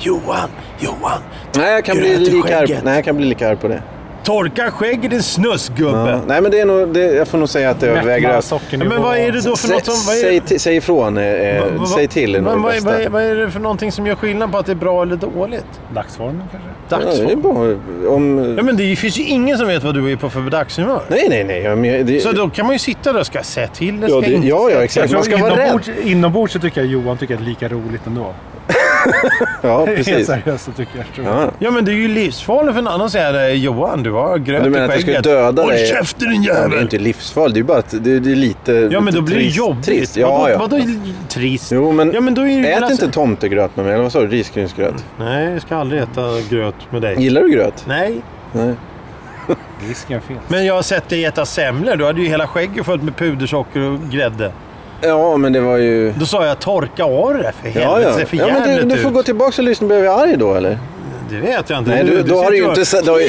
Johan, 0.00 0.48
Johan. 0.78 1.20
Nej, 1.56 1.72
jag 1.72 1.84
kan, 1.84 1.96
bli 1.96 2.16
lika 2.16 2.58
arg, 2.58 2.80
nej, 2.84 2.94
jag 2.94 3.04
kan 3.04 3.16
bli 3.16 3.26
lika 3.26 3.48
arg 3.48 3.56
på 3.56 3.68
det. 3.68 3.82
Torka 4.24 4.70
skägget 4.70 5.10
din 5.10 5.22
snuskgubbe. 5.22 6.10
Ja. 6.10 6.20
Nej, 6.26 6.40
men 6.40 6.50
det 6.50 6.60
är 6.60 6.64
nog, 6.66 6.94
det, 6.94 7.00
jag 7.14 7.28
får 7.28 7.38
nog 7.38 7.48
säga 7.48 7.70
att 7.70 7.80
det 7.80 7.86
överväger 7.88 8.40
sockernivå. 8.40 8.90
Men 8.90 9.02
vad 9.02 9.16
är 9.16 9.32
det 9.32 9.40
då 9.40 9.56
för 9.56 9.68
något 9.68 9.84
som... 9.84 9.94
Vad 10.06 10.16
är, 10.16 10.20
säg, 10.20 10.40
ti- 10.40 10.58
säg 10.58 10.76
ifrån, 10.76 11.18
eh, 11.18 11.24
eh, 11.24 11.62
vad- 11.62 11.72
vad- 11.72 11.88
säg 11.88 12.08
till 12.08 12.34
är 12.34 12.40
nog 12.40 12.52
vad, 12.52 12.82
vad, 12.82 12.94
är, 12.94 13.08
vad 13.08 13.22
är 13.22 13.34
det 13.34 13.50
för 13.50 13.60
någonting 13.60 13.92
som 13.92 14.06
gör 14.06 14.14
skillnad 14.14 14.52
på 14.52 14.58
att 14.58 14.66
det 14.66 14.72
är 14.72 14.76
bra 14.76 15.02
eller 15.02 15.16
dåligt? 15.16 15.64
Dagsformen 15.94 16.42
kanske? 16.50 16.68
Ja, 16.88 16.96
det 16.98 17.02
är 17.02 17.06
Dagsform. 17.06 17.42
bara 17.42 18.14
om... 18.14 18.54
Ja, 18.56 18.62
men 18.62 18.76
det 18.76 18.96
finns 18.96 19.18
ju 19.18 19.22
ingen 19.24 19.58
som 19.58 19.66
vet 19.66 19.82
vad 19.84 19.94
du 19.94 20.12
är 20.12 20.16
på 20.16 20.30
för 20.30 20.40
dagshumör. 20.40 21.00
Nej, 21.08 21.26
nej, 21.30 21.44
nej. 21.44 21.76
Men, 21.76 22.06
det, 22.06 22.20
Så 22.20 22.32
då 22.32 22.48
kan 22.48 22.66
man 22.66 22.74
ju 22.74 22.78
sitta 22.78 23.12
där 23.12 23.20
och 23.20 23.26
ska 23.26 23.42
säga 23.42 23.66
till 23.66 24.00
det, 24.00 24.06
ska 24.06 24.16
Ja, 24.16 24.20
det- 24.20 24.32
inte 24.32 24.48
ja, 24.48 24.70
ja, 24.70 24.76
exakt. 24.84 25.12
Man 25.12 25.22
ska 25.22 25.36
vara 25.36 25.54
inombords, 25.64 25.90
inombords 26.04 26.52
så 26.52 26.58
tycker 26.58 26.80
jag 26.80 26.90
Johan 26.90 27.18
tycker 27.18 27.34
att 27.34 27.40
det 27.40 27.44
är 27.44 27.48
lika 27.48 27.68
roligt 27.68 28.06
ändå. 28.06 28.34
Ja, 29.62 29.86
precis. 29.86 30.26
seriöst 30.26 30.64
så 30.64 30.72
tycker 30.72 30.98
jag. 30.98 31.06
Tror 31.14 31.26
jag. 31.26 31.36
Ja. 31.46 31.50
Ja, 31.58 31.70
men 31.70 31.84
det 31.84 31.92
är 31.92 31.96
ju 31.96 32.08
livsfarligt 32.08 32.72
för 32.72 32.78
en 32.80 32.88
annan 32.88 33.06
att 33.06 33.12
säga. 33.12 33.52
Johan, 33.54 34.02
du 34.02 34.10
har 34.12 34.38
gröt 34.38 34.64
Du 34.64 34.70
menar 34.70 34.84
att 34.84 34.90
jag 34.90 35.00
ska 35.00 35.06
skägget. 35.10 35.24
döda 35.24 35.62
Håll 35.62 35.70
dig? 35.70 35.86
käften 35.86 36.30
din 36.30 36.42
Ja, 36.42 36.54
Det 36.54 36.58
är 36.60 36.62
jävel! 36.64 36.82
inte 36.82 36.98
livsfarligt, 36.98 37.54
det 37.54 37.60
är 37.60 37.64
bara 37.64 37.78
att 37.78 37.90
det, 37.90 38.20
det 38.20 38.32
är 38.32 38.36
lite 38.36 38.72
Ja, 38.72 39.00
men 39.00 39.04
lite 39.06 39.16
då 39.18 39.22
blir 39.22 39.36
det 39.36 39.42
jobbigt. 39.42 39.84
Trist. 39.84 40.16
Ja, 40.16 40.30
vadå, 40.38 40.50
ja. 40.50 40.58
vadå 40.58 40.78
trist? 41.28 41.72
Jo, 41.72 41.92
men, 41.92 42.12
Ja, 42.12 42.20
men 42.20 42.34
då 42.34 42.42
är 42.42 42.62
det 42.62 42.68
ät 42.68 42.76
hela- 42.76 42.90
inte 42.90 43.10
tomtegröt 43.10 43.76
med 43.76 43.84
mig. 43.84 43.94
Eller 43.94 44.02
vad 44.02 44.12
sa 44.12 44.20
du? 44.20 44.26
Risgrynsgröt. 44.26 45.04
Nej, 45.18 45.52
jag 45.52 45.62
ska 45.62 45.76
aldrig 45.76 46.02
äta 46.02 46.22
gröt 46.50 46.74
med 46.90 47.02
dig. 47.02 47.22
Gillar 47.22 47.42
du 47.42 47.50
gröt? 47.50 47.84
Nej, 47.88 48.22
Nej. 48.52 48.74
Risken 49.88 50.20
finns. 50.20 50.40
men 50.48 50.66
jag 50.66 50.74
har 50.74 50.82
sett 50.82 51.08
dig 51.08 51.24
äta 51.24 51.46
semlor. 51.46 51.96
Du 51.96 52.04
hade 52.04 52.20
ju 52.20 52.28
hela 52.28 52.46
skägget 52.46 52.86
fullt 52.86 53.02
med 53.02 53.16
pudersocker 53.16 53.80
och 53.80 53.98
grädde. 54.10 54.52
Ja, 55.00 55.36
men 55.36 55.52
det 55.52 55.60
var 55.60 55.76
ju... 55.76 56.12
Då 56.12 56.26
sa 56.26 56.46
jag 56.46 56.58
torka 56.60 57.04
av 57.04 57.34
det 57.34 57.52
för 57.62 57.68
helvete. 57.68 57.80
Ja, 57.80 58.00
ja. 58.00 58.08
Det 58.08 58.14
ser 58.14 58.24
för 58.26 58.36
ja 58.36 58.46
men 58.46 58.54
jävligt 58.68 58.88
du, 58.88 58.96
du 58.96 59.02
får 59.02 59.08
ut. 59.10 59.14
gå 59.16 59.22
tillbaka 59.22 59.54
och 59.58 59.64
lyssna. 59.64 59.86
Blev 59.86 60.04
jag 60.04 60.20
arg 60.20 60.36
då 60.36 60.54
eller? 60.54 60.78
Det 61.30 61.36
vet 61.40 61.70
jag 61.70 61.78
inte. 61.78 61.90
Nej, 61.90 62.04
du, 62.04 62.22
då 62.22 62.42
har 62.42 62.50
du 62.50 62.56
ju 62.56 62.64
inte, 62.68 62.80
och- 62.80 62.86
sa- 62.86 63.00
du 63.00 63.10
har 63.10 63.20
ju, 63.20 63.28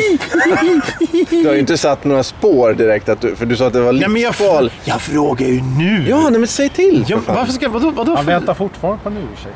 du 1.42 1.48
har 1.48 1.54
ju 1.54 1.60
inte 1.60 1.78
satt 1.78 2.04
några 2.04 2.24
spår 2.24 2.74
direkt. 2.74 3.10
Att 3.10 3.22
du, 3.22 3.36
för 3.36 3.46
du 3.46 3.56
sa 3.56 3.68
att 3.68 3.74
det 3.74 3.82
var 3.82 3.94
men 3.94 4.02
jag, 4.02 4.12
livsfarligt. 4.12 4.76
jag 4.84 5.02
frågar 5.02 5.48
ju 5.48 5.62
nu. 5.80 6.06
Ja, 6.10 6.30
nej, 6.30 6.40
men 6.40 6.48
säg 6.48 6.70
till 6.70 7.06
Ja, 7.08 7.18
varför 7.28 7.54
ska... 7.54 7.70
Vadå? 7.70 7.92
vadå 7.92 8.16
Han 8.16 8.26
väntar 8.26 8.54
fortfarande 8.54 9.04
på 9.04 9.10
en 9.10 9.18
ursäkt. 9.34 9.56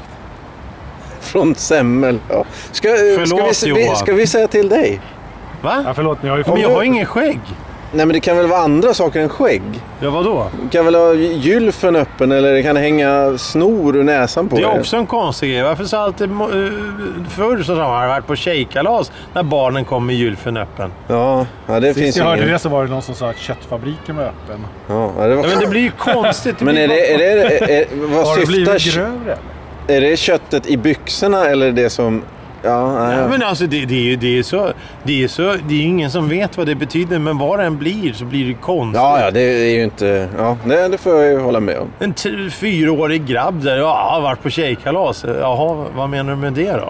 Från 1.21 1.55
semmel. 1.55 2.19
Ja. 2.29 2.45
Ska, 2.71 2.89
eh, 2.89 2.95
ska, 2.95 3.03
Förlåt, 3.25 3.63
vi, 3.63 3.71
vi, 3.71 3.95
ska 3.95 4.13
vi 4.13 4.27
säga 4.27 4.47
till 4.47 4.69
dig? 4.69 5.01
Va? 5.61 5.83
Ja, 5.87 5.93
förlåt, 5.93 6.17
men 6.21 6.27
jag 6.27 6.33
har 6.33 6.37
ju 6.37 6.43
Men 6.53 6.61
jag 6.61 6.71
du- 6.71 6.75
har 6.75 6.83
ingen 6.83 7.05
skägg. 7.05 7.39
Nej, 7.91 8.05
men 8.05 8.13
det 8.13 8.19
kan 8.19 8.37
väl 8.37 8.47
vara 8.47 8.59
andra 8.59 8.93
saker 8.93 9.19
än 9.19 9.29
skägg? 9.29 9.61
Ja, 9.99 10.09
vadå? 10.09 10.47
Du 10.63 10.69
kan 10.69 10.85
väl 10.85 10.95
ha 10.95 11.13
gylfen 11.13 11.95
öppen 11.95 12.31
eller 12.31 12.53
det 12.53 12.63
kan 12.63 12.77
hänga 12.77 13.37
snor 13.37 13.95
ur 13.97 14.03
näsan 14.03 14.47
på 14.49 14.55
Det 14.55 14.61
är 14.63 14.67
dig. 14.69 14.79
också 14.79 14.97
en 14.97 15.05
konstig 15.05 15.51
grej. 15.51 15.63
Varför 15.63 15.83
sa 15.83 15.97
alltid... 16.03 16.31
eh, 16.31 16.37
Förr 17.29 17.57
så 17.57 17.75
sa 17.75 17.89
man 17.89 18.07
varit 18.07 18.27
på 18.27 18.35
tjejkalas 18.35 19.11
när 19.33 19.43
barnen 19.43 19.85
kom 19.85 20.05
med 20.05 20.15
gylfen 20.15 20.57
öppen. 20.57 20.91
Ja, 21.07 21.45
ja 21.67 21.79
det 21.79 21.87
Sist 21.93 21.99
finns 21.99 22.17
jag 22.17 22.23
ju 22.23 22.29
hörde 22.29 22.41
ingen... 22.41 22.53
det 22.53 22.59
så 22.59 22.69
var 22.69 22.83
det 22.83 22.89
någon 22.89 23.01
som 23.01 23.15
sa 23.15 23.29
att 23.29 23.37
köttfabriken 23.37 24.15
var 24.15 24.23
öppen. 24.23 24.65
Ja, 24.87 25.11
det 25.17 25.35
var... 25.35 25.43
Ja, 25.43 25.49
men 25.49 25.59
det 25.59 25.67
blir 25.67 25.81
ju 25.81 25.91
konstigt. 25.91 26.55
Det 26.59 26.65
Men 26.65 26.77
är 26.77 26.87
det, 26.87 27.13
är 27.13 27.17
det, 27.17 27.57
är, 27.59 27.69
är, 27.81 27.85
vad 27.93 28.27
Har 28.27 28.37
det 28.39 28.45
blivit 28.45 28.81
syftar... 28.81 29.01
grövre 29.01 29.37
eller? 29.87 29.97
Är 29.97 30.01
det 30.11 30.17
köttet 30.17 30.67
i 30.67 30.77
byxorna 30.77 31.45
eller 31.45 31.71
det 31.71 31.89
som 31.89 32.21
Ja, 32.63 33.07
nej, 33.07 33.17
Ja, 33.17 33.27
men 33.27 33.43
alltså 33.43 33.65
det, 33.67 33.85
det, 33.85 33.95
är 33.95 34.01
ju, 34.03 34.15
det, 34.15 34.39
är 34.39 34.43
så, 34.43 34.69
det 35.03 35.23
är 35.23 35.27
så... 35.27 35.55
Det 35.67 35.75
är 35.75 35.81
ingen 35.81 36.11
som 36.11 36.29
vet 36.29 36.57
vad 36.57 36.65
det 36.67 36.75
betyder, 36.75 37.19
men 37.19 37.37
vad 37.37 37.59
det 37.59 37.65
än 37.65 37.77
blir 37.77 38.13
så 38.13 38.25
blir 38.25 38.47
det 38.47 38.53
konstigt. 38.53 39.01
Ja, 39.01 39.19
ja, 39.21 39.31
det 39.31 39.41
är 39.41 39.73
ju 39.75 39.83
inte... 39.83 40.29
Ja, 40.37 40.57
det, 40.65 40.87
det 40.87 40.97
får 40.97 41.15
jag 41.15 41.31
ju 41.31 41.39
hålla 41.39 41.59
med 41.59 41.77
om. 41.77 41.87
En 41.99 42.13
t- 42.13 42.49
fyraårig 42.51 43.25
grabb 43.25 43.63
där, 43.63 43.77
ja, 43.77 44.09
har 44.11 44.21
varit 44.21 44.43
på 44.43 44.49
tjejkalas. 44.49 45.25
Jaha, 45.39 45.85
vad 45.95 46.09
menar 46.09 46.31
du 46.33 46.37
med 46.39 46.53
det 46.53 46.71
då? 46.71 46.89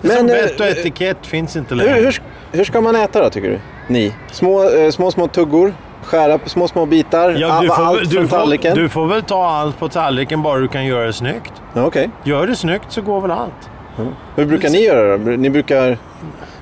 Men, 0.00 0.16
som 0.16 0.28
eh, 0.28 0.32
vett 0.34 0.60
och 0.60 0.66
etikett 0.66 1.26
finns 1.26 1.56
inte 1.56 1.74
längre. 1.74 1.90
Hur, 1.92 2.02
hur, 2.04 2.22
hur 2.52 2.64
ska 2.64 2.80
man 2.80 2.96
äta 2.96 3.22
då, 3.22 3.30
tycker 3.30 3.48
du? 3.50 3.58
Ni? 3.88 4.12
Små, 4.32 4.70
eh, 4.70 4.90
små, 4.90 5.10
små 5.10 5.26
tuggor? 5.28 5.74
Skära 6.04 6.38
på 6.38 6.48
små, 6.48 6.68
små 6.68 6.86
bitar? 6.86 7.30
Ja, 7.38 7.58
du, 7.62 7.68
får, 7.68 7.82
allt 7.82 8.00
väl- 8.00 8.08
du, 8.08 8.28
får, 8.28 8.74
du 8.74 8.88
får 8.88 9.06
väl 9.06 9.22
ta 9.22 9.46
allt 9.50 9.78
på 9.78 9.88
tallriken 9.88 10.42
bara 10.42 10.58
du 10.58 10.68
kan 10.68 10.86
göra 10.86 11.06
det 11.06 11.12
snyggt. 11.12 11.52
Okej. 11.74 12.10
Gör 12.24 12.46
det 12.46 12.56
snyggt 12.56 12.84
så 12.88 13.02
går 13.02 13.20
väl 13.20 13.30
allt. 13.30 13.70
Hur 14.36 14.46
brukar 14.46 14.68
ni 14.68 14.78
göra 14.84 15.18
då? 15.18 15.30
Ni 15.30 15.50
brukar... 15.50 15.98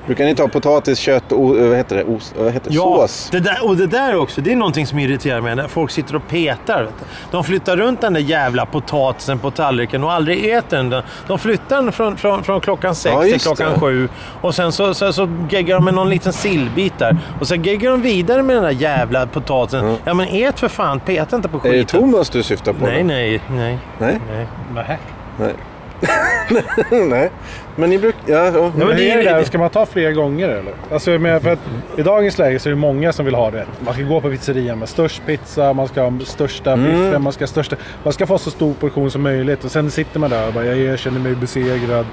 Brukar 0.06 0.24
ni 0.24 0.34
ta 0.34 0.48
potatis, 0.48 0.98
kött 0.98 1.32
och 1.32 1.40
o- 1.40 1.68
vad 1.68 1.76
heter 1.76 1.96
det? 1.96 2.04
Os, 2.04 2.34
vad 2.38 2.52
heter 2.52 2.70
det? 2.70 2.76
sås? 2.76 3.28
Det 3.32 3.40
där, 3.40 3.66
och 3.66 3.76
det 3.76 3.86
där 3.86 4.16
också, 4.16 4.40
det 4.40 4.52
är 4.52 4.56
någonting 4.56 4.86
som 4.86 4.98
irriterar 4.98 5.40
mig. 5.40 5.56
När 5.56 5.68
folk 5.68 5.90
sitter 5.90 6.16
och 6.16 6.28
petar. 6.28 6.82
Vet 6.82 6.92
du. 6.98 7.04
De 7.30 7.44
flyttar 7.44 7.76
runt 7.76 8.00
den 8.00 8.12
där 8.12 8.20
jävla 8.20 8.66
potatisen 8.66 9.38
på 9.38 9.50
tallriken 9.50 10.04
och 10.04 10.12
aldrig 10.12 10.50
äter 10.52 10.76
den. 10.76 11.02
De 11.26 11.38
flyttar 11.38 11.76
den 11.82 11.92
från, 11.92 12.16
från, 12.16 12.44
från 12.44 12.60
klockan 12.60 12.94
sex 12.94 13.14
Ja, 13.14 13.22
till 13.22 13.40
klockan 13.40 13.72
det. 13.72 13.80
sju. 13.80 14.08
Och 14.40 14.54
sen 14.54 14.72
så, 14.72 14.94
så, 14.94 15.12
så 15.12 15.28
geggar 15.50 15.74
de 15.74 15.84
med 15.84 15.94
någon 15.94 16.10
liten 16.10 16.32
sillbit 16.32 16.98
där. 16.98 17.16
Och 17.40 17.48
sen 17.48 17.62
geggar 17.62 17.90
de 17.90 18.02
vidare 18.02 18.42
med 18.42 18.56
den 18.56 18.62
där 18.64 18.70
jävla 18.70 19.26
potatisen. 19.26 19.96
Ja 20.04 20.14
men 20.14 20.28
ät 20.28 20.60
för 20.60 20.68
fan, 20.68 21.00
peta 21.00 21.36
inte 21.36 21.48
på 21.48 21.58
Är 21.58 21.62
det 21.62 21.78
skiten. 21.78 22.00
Thomas 22.00 22.30
du 22.30 22.42
syftar 22.42 22.72
på? 22.72 22.84
Nej, 22.86 23.02
då? 23.02 23.06
nej, 23.08 23.40
nej. 23.50 23.78
Nej? 23.98 24.18
nej. 24.74 24.98
Nej. 25.38 25.54
Nej. 26.90 27.30
Men 27.76 27.90
ni 27.90 27.98
brukar... 27.98 28.18
Ja, 28.26 28.44
ja. 28.44 28.52
men 28.52 28.72
Men 28.78 28.86
det 28.88 28.94
det 28.94 29.10
är- 29.10 29.18
är 29.18 29.24
det 29.24 29.30
där, 29.30 29.44
ska 29.44 29.58
man 29.58 29.70
ta 29.70 29.86
flera 29.86 30.12
gånger 30.12 30.48
eller? 30.48 30.72
Alltså, 30.92 31.10
jag 31.10 31.20
menar, 31.20 31.40
för 31.40 31.52
att 31.52 31.58
I 31.96 32.02
dagens 32.02 32.38
läge 32.38 32.58
så 32.58 32.68
är 32.68 32.70
det 32.70 32.76
många 32.78 33.12
som 33.12 33.24
vill 33.24 33.34
ha 33.34 33.50
det. 33.50 33.66
Man 33.80 33.94
ska 33.94 34.02
gå 34.02 34.20
på 34.20 34.30
pizzerian 34.30 34.78
med 34.78 34.88
störst 34.88 35.22
pizza, 35.26 35.72
man 35.72 35.88
ska 35.88 36.02
ha 36.02 36.12
största 36.24 36.72
Mm. 36.72 36.84
biffen, 36.86 37.22
man 37.22 37.32
ska, 37.32 37.42
ha 37.42 37.46
största, 37.48 37.76
man 38.02 38.12
ska 38.12 38.26
få 38.26 38.38
så 38.38 38.50
stor 38.50 38.74
portion 38.74 39.10
som 39.10 39.22
möjligt. 39.22 39.64
Och 39.64 39.70
sen 39.70 39.90
sitter 39.90 40.20
man 40.20 40.30
där 40.30 40.46
och 40.46 40.52
bara, 40.52 40.64
jag 40.64 40.78
erkänner 40.78 41.20
mig 41.20 41.34
besegrad. 41.34 42.06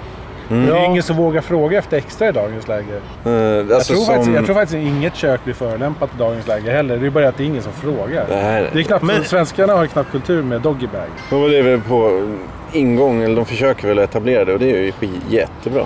Mm. 0.49 0.65
Det 0.65 0.71
är 0.77 0.85
ingen 0.85 1.03
som 1.03 1.15
vågar 1.17 1.41
fråga 1.41 1.77
efter 1.77 1.97
extra 1.97 2.27
i 2.29 2.31
dagens 2.31 2.67
läge. 2.67 2.99
Jag, 3.23 3.71
alltså 3.73 3.93
tror 3.93 4.05
faktiskt, 4.05 4.25
som... 4.25 4.35
jag 4.35 4.45
tror 4.45 4.55
faktiskt 4.55 4.75
inget 4.75 5.15
kök 5.15 5.43
blir 5.43 5.53
förolämpat 5.53 6.09
i 6.15 6.17
dagens 6.19 6.47
läge 6.47 6.71
heller. 6.71 6.97
Det 6.97 7.05
är 7.05 7.09
bara 7.09 7.27
att 7.27 7.37
det 7.37 7.43
är 7.43 7.45
ingen 7.45 7.63
som 7.63 7.71
frågar. 7.71 8.25
Det 8.29 8.35
här 8.35 8.69
Det 8.73 8.79
är 8.79 8.83
knappt, 8.83 9.03
Men- 9.05 9.23
Svenskarna 9.23 9.73
har 9.73 9.85
knappt 9.85 10.11
kultur 10.11 10.43
med 10.43 10.61
doggybag. 10.61 11.07
De 11.29 11.41
var 11.41 11.49
det 11.49 11.61
väl 11.61 11.81
på 11.81 12.27
ingång, 12.75 13.21
eller 13.23 13.35
de 13.35 13.45
försöker 13.45 13.87
väl 13.87 13.97
etablera 13.99 14.45
det 14.45 14.53
och 14.53 14.59
det 14.59 14.71
är 14.71 14.77
ju 14.81 14.91
jättebra. 15.29 15.83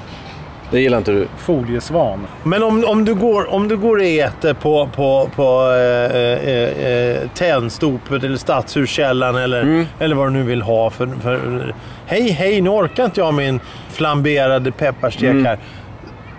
Det 0.71 0.79
gillar 0.81 0.97
inte 0.97 1.11
du? 1.11 1.27
Foliesvan. 1.37 2.27
Men 2.43 2.63
om, 2.63 2.85
om, 2.87 3.05
du 3.05 3.15
går, 3.15 3.53
om 3.53 3.67
du 3.67 3.77
går 3.77 3.97
och 3.97 4.03
äter 4.03 4.53
på, 4.53 4.89
på, 4.95 5.29
på 5.35 5.71
eh, 5.71 6.17
eh, 6.19 6.91
eh, 6.91 7.17
Tennstopet 7.33 8.23
eller 8.23 8.37
Stadshuskällaren 8.37 9.35
eller, 9.35 9.61
Mm. 9.61 9.85
eller 9.99 10.15
vad 10.15 10.27
du 10.27 10.31
nu 10.31 10.43
vill 10.43 10.61
ha. 10.61 10.89
För, 10.89 11.07
för, 11.21 11.73
hej, 12.05 12.29
hej, 12.31 12.61
nu 12.61 12.69
orkar 12.69 13.05
inte 13.05 13.19
jag 13.19 13.33
min 13.33 13.59
flamberade 13.89 14.71
pepparstek 14.71 15.29
Mm. 15.29 15.45
här. 15.45 15.57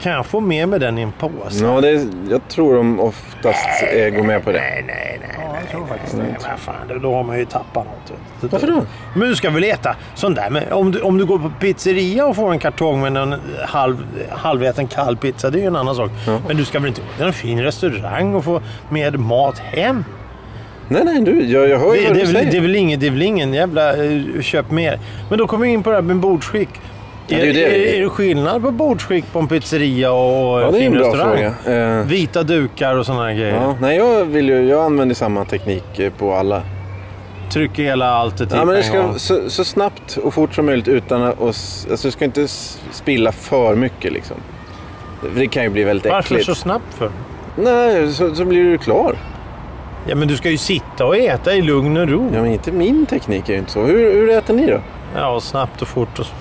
Kan 0.02 0.12
jag 0.12 0.26
få 0.26 0.40
med 0.40 0.68
mig 0.68 0.78
den 0.80 0.98
i 0.98 1.02
en 1.02 1.12
påse? 1.12 1.64
Ja, 1.64 1.80
det 1.80 1.88
är, 1.88 2.06
jag 2.30 2.48
tror 2.48 2.74
de 2.74 3.00
oftast 3.00 3.82
är, 3.92 4.10
går 4.10 4.22
med 4.22 4.44
på 4.44 4.52
det. 4.52 4.58
Nej, 4.58 4.84
nej, 4.86 5.18
nej. 5.20 5.30
Ja, 5.38 5.56
jag 5.60 5.70
tror 5.70 5.86
faktiskt 5.86 6.16
nej, 6.16 6.26
det. 6.40 6.56
fan, 6.60 6.74
då- 6.88 6.94
då 6.98 7.14
har 7.14 7.22
man 7.24 7.38
ju 7.38 7.44
tappat 7.44 7.84
något. 7.86 8.52
Varför 8.52 8.66
då? 8.66 8.82
Men 9.14 9.28
du 9.28 9.34
ska 9.36 9.50
väl 9.50 9.64
äta 9.64 9.96
sån 10.14 10.34
där. 10.34 10.50
Men 10.50 10.72
om, 10.72 10.90
du, 10.92 11.00
om 11.00 11.18
du 11.18 11.24
går 11.26 11.38
på 11.38 11.50
pizzeria 11.60 12.26
och 12.26 12.36
får 12.36 12.52
en 12.52 12.58
kartong 12.58 13.00
med 13.00 13.16
en 13.16 13.34
halv, 13.66 13.96
halväten 14.30 14.86
kall 14.86 15.16
pizza, 15.16 15.50
det 15.50 15.58
är 15.58 15.60
ju 15.60 15.66
en 15.66 15.76
annan 15.76 15.94
sak. 15.94 16.10
Men 16.48 16.56
du 16.56 16.64
ska 16.64 16.78
väl 16.78 16.88
inte 16.88 17.00
gå 17.00 17.06
till 17.16 17.26
en 17.26 17.32
fin 17.32 17.62
restaurang 17.62 18.34
och 18.34 18.44
få 18.44 18.60
med 18.88 19.18
mat 19.18 19.58
hem? 19.58 20.04
Nej, 20.88 21.02
nej, 21.04 21.20
du, 21.20 21.44
jag, 21.46 21.68
jag 21.68 21.78
hör 21.78 21.94
ju 21.94 22.00
Det, 22.00 22.06
vad 22.08 22.16
det, 22.16 22.20
du 22.20 22.20
är 22.20 22.26
väl, 22.26 22.34
säger. 22.36 22.50
det, 22.50 22.56
är 22.56 22.60
väl 22.60 22.76
ingen, 22.76 23.00
det 23.00 23.06
är 23.06 23.10
väl 23.10 23.22
ingen 23.22 23.54
jävla 23.54 23.96
uh, 23.96 24.40
köp 24.40 24.70
mer. 24.70 24.98
Men 25.28 25.38
då 25.38 25.46
kommer 25.46 25.66
vi 25.66 25.72
in 25.72 25.82
på 25.82 25.90
det 25.90 25.96
här 25.96 26.02
med 26.02 26.16
bordsskick. 26.16 26.68
Ja, 27.30 27.38
det 27.38 27.48
är 27.50 27.52
det. 27.54 27.64
är, 27.94 27.96
är 27.98 28.02
det 28.02 28.08
skillnad 28.08 28.62
på 28.62 28.70
bordsskick 28.70 29.32
på 29.32 29.38
en 29.38 29.48
pizzeria 29.48 30.12
och 30.12 30.60
Ja, 30.62 30.70
det 30.70 30.78
är 30.82 30.86
en 30.86 30.92
bra 30.92 31.00
restaurang? 31.08 31.54
fråga. 31.64 31.98
Eh, 32.00 32.06
Vita 32.06 32.42
dukar 32.42 32.96
och 32.96 33.06
sådana 33.06 33.32
grejer. 33.34 33.54
ja, 33.54 33.74
nej, 33.80 33.96
jag, 33.96 34.24
vill 34.24 34.48
ju, 34.48 34.68
jag 34.68 34.84
använder 34.84 35.14
samma 35.14 35.44
teknik 35.44 35.98
eh, 35.98 36.12
på 36.12 36.34
alla. 36.34 36.62
Trycker 37.52 37.82
hela 37.82 38.10
alltet 38.10 38.48
Ja, 38.52 38.56
typ 38.58 38.66
men 38.66 38.74
det 38.76 38.82
ska 38.82 39.12
så, 39.16 39.50
så 39.50 39.64
snabbt 39.64 40.16
och 40.16 40.34
fort 40.34 40.54
som 40.54 40.66
möjligt 40.66 40.88
utan 40.88 41.22
att... 41.22 41.42
Alltså, 41.42 42.06
du 42.06 42.10
ska 42.10 42.24
inte 42.24 42.48
spilla 42.92 43.32
för 43.32 43.74
mycket 43.74 44.12
liksom. 44.12 44.36
Det 45.36 45.46
kan 45.46 45.62
ju 45.62 45.68
bli 45.68 45.84
väldigt 45.84 46.12
Varför 46.12 46.34
äckligt. 46.34 46.46
så 46.46 46.54
snabbt 46.54 46.94
för? 46.98 47.10
Nej, 47.56 48.12
så, 48.12 48.34
så 48.34 48.44
blir 48.44 48.64
du 48.64 48.78
klar. 48.78 49.16
Ja, 50.06 50.14
men 50.14 50.28
du 50.28 50.36
ska 50.36 50.50
ju 50.50 50.56
sitta 50.58 51.06
och 51.06 51.16
äta 51.16 51.54
i 51.54 51.62
lugn 51.62 51.96
och 51.96 52.08
ro. 52.08 52.30
Ja, 52.34 52.42
men 52.42 52.52
inte 52.52 52.72
min 52.72 53.06
teknik 53.06 53.48
är 53.48 53.52
ju 53.52 53.58
inte 53.58 53.70
så. 53.72 53.82
Hur, 53.82 54.12
hur 54.14 54.30
äter 54.30 54.54
ni 54.54 54.66
då? 54.66 54.80
Ja, 55.16 55.40
snabbt 55.40 55.82
och 55.82 55.88
fort 55.88 56.18
och 56.18 56.26
så. 56.26 56.32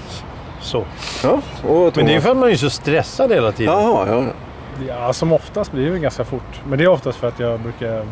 Ja, 1.23 1.41
och 1.69 1.97
Men 1.97 2.05
det 2.05 2.11
är 2.11 2.15
ju 2.15 2.21
för 2.21 2.31
att 2.31 2.37
man 2.37 2.49
är 2.49 2.55
så 2.55 2.69
stressad 2.69 3.31
hela 3.31 3.51
tiden. 3.51 3.73
Jaha, 3.73 4.07
ja. 4.09 4.23
Ja, 4.87 5.13
som 5.13 5.31
oftast 5.31 5.71
blir 5.71 5.91
det 5.91 5.99
ganska 5.99 6.25
fort. 6.25 6.61
Men 6.67 6.77
det 6.77 6.83
är 6.83 6.87
oftast 6.87 7.17
för 7.19 7.27
att 7.27 7.39
jag 7.39 7.59
brukar 7.59 8.05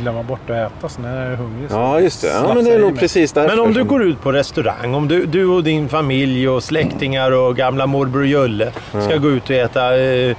glömma 0.00 0.22
bort 0.22 0.50
att 0.50 0.72
äta. 0.72 0.88
Så 0.88 1.00
när 1.00 1.22
jag 1.24 1.32
är 1.32 1.36
hungrig 1.36 1.70
så 1.70 1.76
Ja, 1.76 2.00
just 2.00 2.22
det. 2.22 2.28
Ja, 2.28 2.54
men 2.54 2.64
det 2.64 2.72
är 2.74 2.78
nog 2.78 2.98
precis 2.98 3.32
därför. 3.32 3.56
Men 3.56 3.64
om 3.66 3.72
du 3.72 3.84
går 3.84 4.02
ut 4.02 4.22
på 4.22 4.32
restaurang, 4.32 4.94
om 4.94 5.08
du, 5.08 5.26
du 5.26 5.46
och 5.46 5.64
din 5.64 5.88
familj 5.88 6.48
och 6.48 6.62
släktingar 6.62 7.32
och 7.32 7.56
gamla 7.56 7.86
morbror 7.86 8.26
Julle 8.26 8.72
ska 9.06 9.16
gå 9.16 9.28
ut 9.30 9.50
och 9.50 9.56
äta 9.56 9.98
eh, 9.98 10.36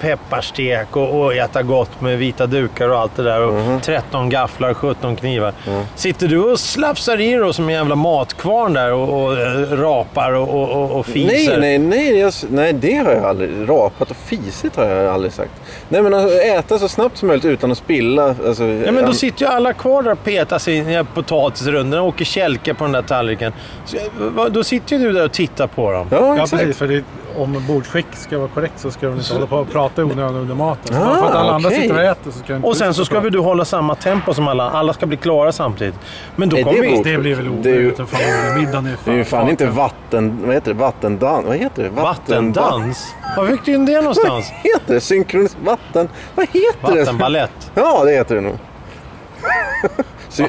pepparstek 0.00 0.96
och, 0.96 1.20
och 1.20 1.34
äta 1.34 1.62
gott 1.62 2.00
med 2.00 2.18
vita 2.18 2.46
dukar 2.46 2.88
och 2.88 2.98
allt 2.98 3.16
det 3.16 3.22
där. 3.22 3.40
Och 3.40 3.82
13 3.82 4.28
gafflar, 4.28 4.74
17 4.74 5.16
knivar. 5.16 5.52
Sitter 5.94 6.28
du 6.28 6.38
och 6.38 6.60
slafsar 6.60 7.20
i 7.20 7.34
dig 7.34 7.54
som 7.54 7.68
en 7.68 7.74
jävla 7.74 7.94
matkvarn 7.94 8.72
där 8.72 8.92
och, 8.92 9.22
och 9.24 9.38
eh, 9.38 9.46
rapar 9.80 10.32
och, 10.32 10.48
och, 10.72 10.90
och, 10.98 11.06
fiser? 11.06 11.58
Nej, 11.60 11.78
nej, 11.78 11.88
nej, 12.08 12.18
jag, 12.18 12.32
nej, 12.48 12.72
det 12.72 12.94
har 12.96 13.12
jag 13.12 13.24
aldrig. 13.24 13.50
Rapat 13.68 14.10
och 14.10 14.16
fisit 14.16 14.76
har 14.76 14.84
jag 14.84 15.14
aldrig 15.14 15.32
sagt. 15.32 15.50
Nej, 15.88 16.02
men 16.02 16.14
alltså, 16.14 16.38
äta 16.38 16.78
så 16.78 16.88
snabbt 16.88 17.16
som 17.18 17.28
möjligt 17.28 17.44
utan 17.44 17.72
att 17.72 17.78
spilla. 17.78 18.34
Alltså, 18.46 18.64
Ja, 18.64 18.92
men 18.92 19.06
då 19.06 19.12
sitter 19.12 19.44
ju 19.46 19.52
alla 19.52 19.72
kvar 19.72 20.02
där 20.02 20.12
och 20.12 20.24
petar 20.24 20.58
sina 20.58 21.04
potatisrundor 21.04 22.00
och 22.00 22.06
åker 22.06 22.24
kälke 22.24 22.74
på 22.74 22.84
den 22.84 22.92
där 22.92 23.02
tallriken. 23.02 23.52
Så, 23.84 23.96
vad- 24.18 24.52
då 24.52 24.64
sitter 24.64 24.96
ju 24.96 25.02
du 25.02 25.12
där 25.12 25.24
och 25.24 25.32
tittar 25.32 25.66
på 25.66 25.92
dem. 25.92 26.06
Ja, 26.10 26.16
Ja, 26.36 26.42
exakt. 26.42 26.62
precis. 26.62 26.76
För 26.78 26.86
det, 26.88 27.04
om 27.36 27.64
bordsskick 27.68 28.06
ska 28.12 28.38
vara 28.38 28.48
korrekt 28.48 28.72
så 28.80 28.90
ska 28.90 29.06
de 29.06 29.12
inte 29.12 29.24
hålla 29.34 29.46
på 29.46 29.56
och 29.56 29.70
prata 29.72 30.00
i 30.02 30.04
onödan 30.04 30.34
under 30.36 30.54
maten. 30.54 30.94
Så 30.96 31.02
Ah, 31.02 31.16
för 31.16 31.26
att 31.26 31.34
alla 31.34 31.52
andra 31.52 31.68
okej. 31.68 31.80
sitter 31.82 31.94
och 31.96 32.02
äter 32.02 32.30
så 32.30 32.52
inte 32.54 32.66
Och 32.68 32.76
sen 32.76 32.94
så 32.94 33.04
ska 33.04 33.20
väl 33.20 33.32
du 33.32 33.38
hålla 33.38 33.64
samma 33.64 33.94
tempo 33.94 34.34
som 34.34 34.48
alla. 34.48 34.70
Alla 34.70 34.92
ska 34.92 35.06
bli 35.06 35.16
klara 35.16 35.52
samtidigt. 35.52 35.94
Men 36.36 36.48
då 36.48 36.56
kommer 36.56 36.72
det 36.72 36.80
vi... 36.82 37.02
Det 37.12 37.18
blir 37.18 37.34
väl 37.34 37.62
Det 37.62 37.70
är 37.70 37.74
ju- 37.74 37.92
omöjligt. 37.92 38.10
Fan, 38.10 38.60
middagen 38.60 38.86
är 38.86 38.96
Det 39.04 39.10
är 39.10 39.14
ju 39.16 39.24
fan 39.24 39.48
inte 39.48 39.66
vatten... 39.66 40.38
Vad 40.46 40.54
heter 40.54 40.72
det? 40.74 40.78
Vattendans? 40.80 41.46
Vad 41.46 41.56
heter 41.56 41.82
det? 41.82 41.88
Vattendans? 41.90 43.14
Var 43.36 43.46
fick 43.46 43.64
du 43.64 43.74
in 43.74 43.86
det 43.86 43.92
Vad 43.94 44.04
någonstans? 44.04 44.50
heter 44.62 44.94
det? 44.94 45.00
Synkronis... 45.00 45.56
Vatten... 45.64 46.08
Vad 46.34 46.46
heter 46.52 46.92
det? 46.94 46.98
Vattenbalett. 47.00 47.70
Ja, 47.74 48.04
det 48.04 48.12
heter 48.12 48.34
det 48.34 48.40
nog. 48.40 48.58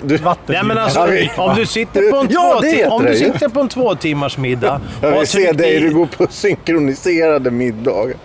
Du... 0.03 0.19
Nej 0.45 0.63
men 0.63 0.77
alltså, 0.77 0.99
om 1.37 1.55
du 1.55 1.65
sitter 1.65 2.11
på 2.11 2.17
en, 2.17 2.27
Ja, 2.29 2.61
två, 2.61 2.89
om 2.95 3.05
du 3.05 3.15
sitter 3.15 3.49
på 3.49 3.59
en 3.59 3.67
två 3.69 3.95
timmars 3.95 4.37
middag 4.37 4.81
Jag 5.01 5.11
vill 5.19 5.27
se 5.27 5.51
dig, 5.51 5.75
i- 5.75 5.79
du 5.79 5.93
går 5.93 6.05
på 6.05 6.27
synkroniserade 6.29 7.51
middagar. 7.51 8.15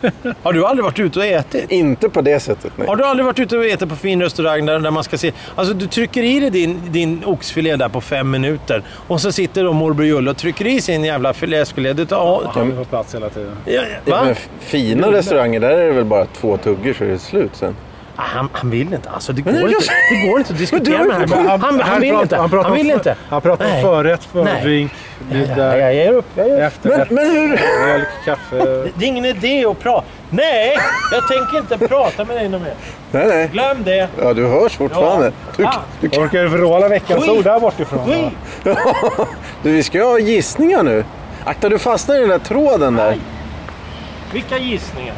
Har 0.42 0.52
du 0.52 0.66
aldrig 0.66 0.84
varit 0.84 0.98
ute 0.98 1.18
och 1.18 1.24
ätit? 1.24 1.70
Inte 1.70 2.08
på 2.08 2.20
det 2.20 2.40
sättet, 2.40 2.72
nej. 2.76 2.88
Har 2.88 2.96
du 2.96 3.04
aldrig 3.04 3.26
varit 3.26 3.38
ute 3.38 3.56
och 3.58 3.66
ätit 3.66 3.88
på 3.88 3.96
fin 3.96 4.22
restaurang 4.22 4.66
där, 4.66 4.78
där 4.78 4.90
man 4.90 5.04
ska 5.04 5.18
se... 5.18 5.32
Alltså 5.54 5.74
du 5.74 5.86
trycker 5.86 6.22
i 6.22 6.40
dig 6.40 6.50
din, 6.50 6.80
din 6.92 7.24
oxfilé 7.24 7.76
där 7.76 7.88
på 7.88 8.00
fem 8.00 8.30
minuter 8.30 8.82
och 9.08 9.20
så 9.20 9.32
sitter 9.32 9.64
då 9.64 9.72
morbror 9.72 10.06
Julle 10.06 10.30
och 10.30 10.36
trycker 10.36 10.66
i 10.66 10.80
sin 10.80 11.04
jävla 11.04 11.32
filéskilé. 11.32 11.92
Det 11.92 12.06
tar... 12.06 12.42
Han 12.54 12.72
är 12.72 12.76
på 12.76 12.84
plats 12.84 13.14
hela 13.14 13.28
tiden. 13.28 13.56
Ja, 13.64 13.72
ja, 13.72 13.82
Ja, 14.04 14.16
va? 14.16 14.24
men 14.24 14.34
fina 14.60 15.12
restauranger, 15.12 15.60
där 15.60 15.70
är 15.70 15.86
det 15.86 15.92
väl 15.92 16.04
bara 16.04 16.26
två 16.26 16.56
tuggor 16.56 16.92
så 16.92 17.04
är 17.04 17.08
det 17.08 17.18
slut 17.18 17.50
sen. 17.56 17.76
Ah, 18.20 18.26
Han, 18.26 18.48
han 18.52 18.70
vill 18.70 18.94
inte. 18.94 19.10
Alltså 19.10 19.32
det 19.32 19.42
går, 19.42 19.54
inte, 19.68 19.84
det 20.10 20.28
går 20.28 20.38
inte 20.38 20.52
att 20.52 20.58
diskutera 20.64 21.04
med 21.04 21.30
honom. 21.30 21.46
Han, 21.48 21.60
han, 21.60 21.80
här 21.80 22.00
vill 22.00 22.08
pratar- 22.10 22.22
inte. 22.22 22.36
Han, 22.36 22.50
pratar 22.50 22.68
Han 22.68 22.78
vill 22.78 22.86
om, 22.86 22.92
inte. 22.92 23.16
Han 23.28 23.40
pratar 23.40 23.64
om 23.76 23.82
förrätt, 23.82 24.24
fördrink, 24.24 24.92
Ja, 25.30 25.36
middag, 25.36 25.78
jag 25.78 25.94
ger 25.94 26.12
upp. 26.12 26.26
Jag 26.34 26.48
ger 26.48 26.54
upp. 26.56 26.60
efterrätt, 26.62 27.10
Men, 27.10 27.26
men 27.26 27.36
hur... 27.36 27.48
mjölk, 27.86 28.08
kaffe. 28.24 28.56
Det 28.94 29.04
är 29.04 29.08
ingen 29.08 29.24
idé 29.24 29.64
att 29.66 29.78
prata. 29.80 30.06
Nej, 30.30 30.76
jag 31.12 31.28
tänker 31.28 31.58
inte 31.58 31.88
prata 31.88 32.24
med 32.24 32.36
dig 32.36 32.48
något 32.48 32.62
mer. 32.62 32.74
Nej, 33.10 33.26
nej. 33.26 33.48
Glöm 33.52 33.82
det. 33.84 34.08
Ja, 34.22 34.32
du 34.34 34.46
hörs 34.46 34.76
fortfarande. 34.76 35.32
Du, 35.56 35.64
Ah. 35.64 35.74
du, 36.00 36.08
Orkar 36.08 36.42
du 36.42 36.48
vråla 36.48 36.88
veckans 36.88 37.28
ord 37.28 37.44
där 37.44 37.60
bortifrån? 37.60 38.06
Skit. 38.06 38.32
du, 39.62 39.70
vi 39.72 39.82
ska 39.82 40.04
ha 40.04 40.18
gissningar 40.18 40.82
nu. 40.82 41.04
Akta, 41.44 41.68
du 41.68 41.78
fastnar 41.78 42.16
i 42.16 42.20
den 42.20 42.28
där 42.28 42.38
tråden 42.38 42.96
där. 42.96 43.16
Vilka 44.32 44.58
gissningar? 44.58 45.14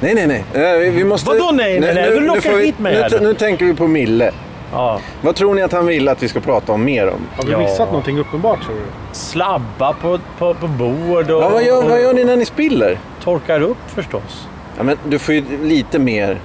Nej, 0.00 0.14
nej, 0.14 0.26
nej. 0.26 0.44
Eh, 0.72 0.78
Vi, 0.78 0.90
vi 0.90 1.04
måste... 1.04 1.28
Vadå 1.30 1.50
nej, 1.52 1.80
nej, 1.80 1.94
nej? 1.94 2.10
nu- 2.10 2.20
Du 2.20 2.26
lockar 2.26 2.58
hit 2.58 2.78
mig 2.78 2.94
nu, 2.94 3.00
här. 3.00 3.20
nu 3.20 3.34
tänker 3.34 3.64
vi 3.64 3.74
på 3.74 3.86
Mille. 3.86 4.30
Ja. 4.72 5.00
Vad 5.22 5.34
tror 5.36 5.54
ni 5.54 5.62
att 5.62 5.72
han 5.72 5.86
vill 5.86 6.08
att 6.08 6.22
vi 6.22 6.28
ska 6.28 6.40
prata 6.40 6.72
om 6.72 6.84
mer 6.84 7.06
om? 7.08 7.26
Har 7.36 7.44
vi 7.44 7.52
Ja. 7.52 7.58
missat 7.58 7.88
någonting 7.88 8.18
uppenbart 8.18 8.64
tror 8.64 8.74
du? 8.74 8.82
Slabba 9.12 9.92
på, 9.92 10.18
på, 10.38 10.54
på 10.54 10.66
bord 10.68 11.30
och, 11.30 11.42
Ja, 11.42 11.48
vad, 11.48 11.62
gör, 11.64 11.84
och 11.84 11.90
vad 11.90 12.00
gör 12.02 12.12
ni 12.14 12.24
när 12.24 12.36
ni 12.36 12.44
spiller? 12.44 12.98
torkar 13.24 13.60
upp 13.60 13.76
förstås. 13.86 14.46
Ja, 14.76 14.82
men 14.82 14.96
du 15.04 15.18
får 15.18 15.34
ju 15.34 15.44
lite 15.62 15.98
mer... 15.98 16.40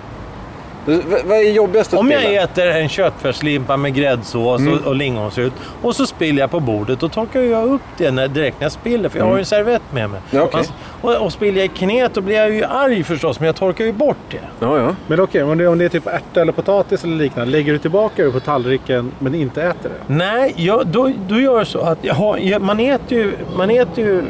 V- 0.85 1.01
Vad 1.25 1.37
är 1.37 1.51
jobbigast 1.51 1.93
att 1.93 1.99
Om 1.99 2.11
jag 2.11 2.21
spilla? 2.21 2.41
äter 2.43 2.67
en 2.67 2.89
köttfärslimpa 2.89 3.77
med 3.77 3.93
gräddsås 3.95 4.61
Mm. 4.61 4.73
och, 4.73 4.87
och 4.87 4.95
lingonsylt 4.95 5.53
och 5.81 5.95
så 5.95 6.05
spiller 6.05 6.39
jag 6.41 6.51
på 6.51 6.59
bordet, 6.59 6.99
då 6.99 7.09
torkar 7.09 7.39
jag 7.41 7.65
upp 7.71 7.81
det 7.97 8.11
när, 8.11 8.27
direkt 8.27 8.59
när 8.59 8.65
jag 8.65 8.71
spiller, 8.71 9.09
för 9.09 9.19
jag 9.19 9.25
har 9.25 9.33
ju 9.33 9.39
en 9.39 9.45
servett 9.45 9.81
med 9.91 10.09
mig. 10.09 10.19
Mm. 10.31 10.41
Ja, 10.51 10.59
okej. 10.59 10.69
och, 11.01 11.15
och 11.25 11.33
spiller 11.33 11.57
jag 11.57 11.65
i 11.65 11.67
knät, 11.77 12.13
då 12.13 12.21
blir 12.21 12.35
jag 12.35 12.51
ju 12.51 12.63
arg 12.63 13.03
förstås, 13.03 13.39
men 13.39 13.47
jag 13.47 13.55
torkar 13.55 13.85
ju 13.85 13.91
bort 13.93 14.17
det. 14.31 14.37
Ja, 14.59 14.79
ja. 14.79 14.95
Men 15.07 15.19
okej, 15.19 15.43
om, 15.43 15.57
det, 15.57 15.67
om 15.67 15.77
det 15.77 15.85
är 15.85 15.89
typ 15.89 16.07
ärta 16.07 16.41
eller 16.41 16.51
potatis 16.51 17.03
eller 17.03 17.15
liknande. 17.15 17.51
Lägger 17.51 17.73
du 17.73 17.79
tillbaka 17.79 18.23
det 18.25 18.31
på 18.31 18.39
tallriken 18.39 19.11
men 19.19 19.35
inte 19.35 19.63
äter 19.63 19.89
det? 20.07 20.13
Nej, 20.13 20.53
jag, 20.57 20.87
då, 20.87 21.11
då 21.27 21.39
gör 21.39 21.57
jag 21.57 21.67
så 21.67 21.79
att 21.79 21.97
jag 22.01 22.13
har, 22.15 22.37
jag, 22.37 22.61
man 22.61 22.79
äter 22.79 23.17
ju... 23.17 23.31
Man 23.57 23.69
äter 23.69 24.03
ju... 24.05 24.21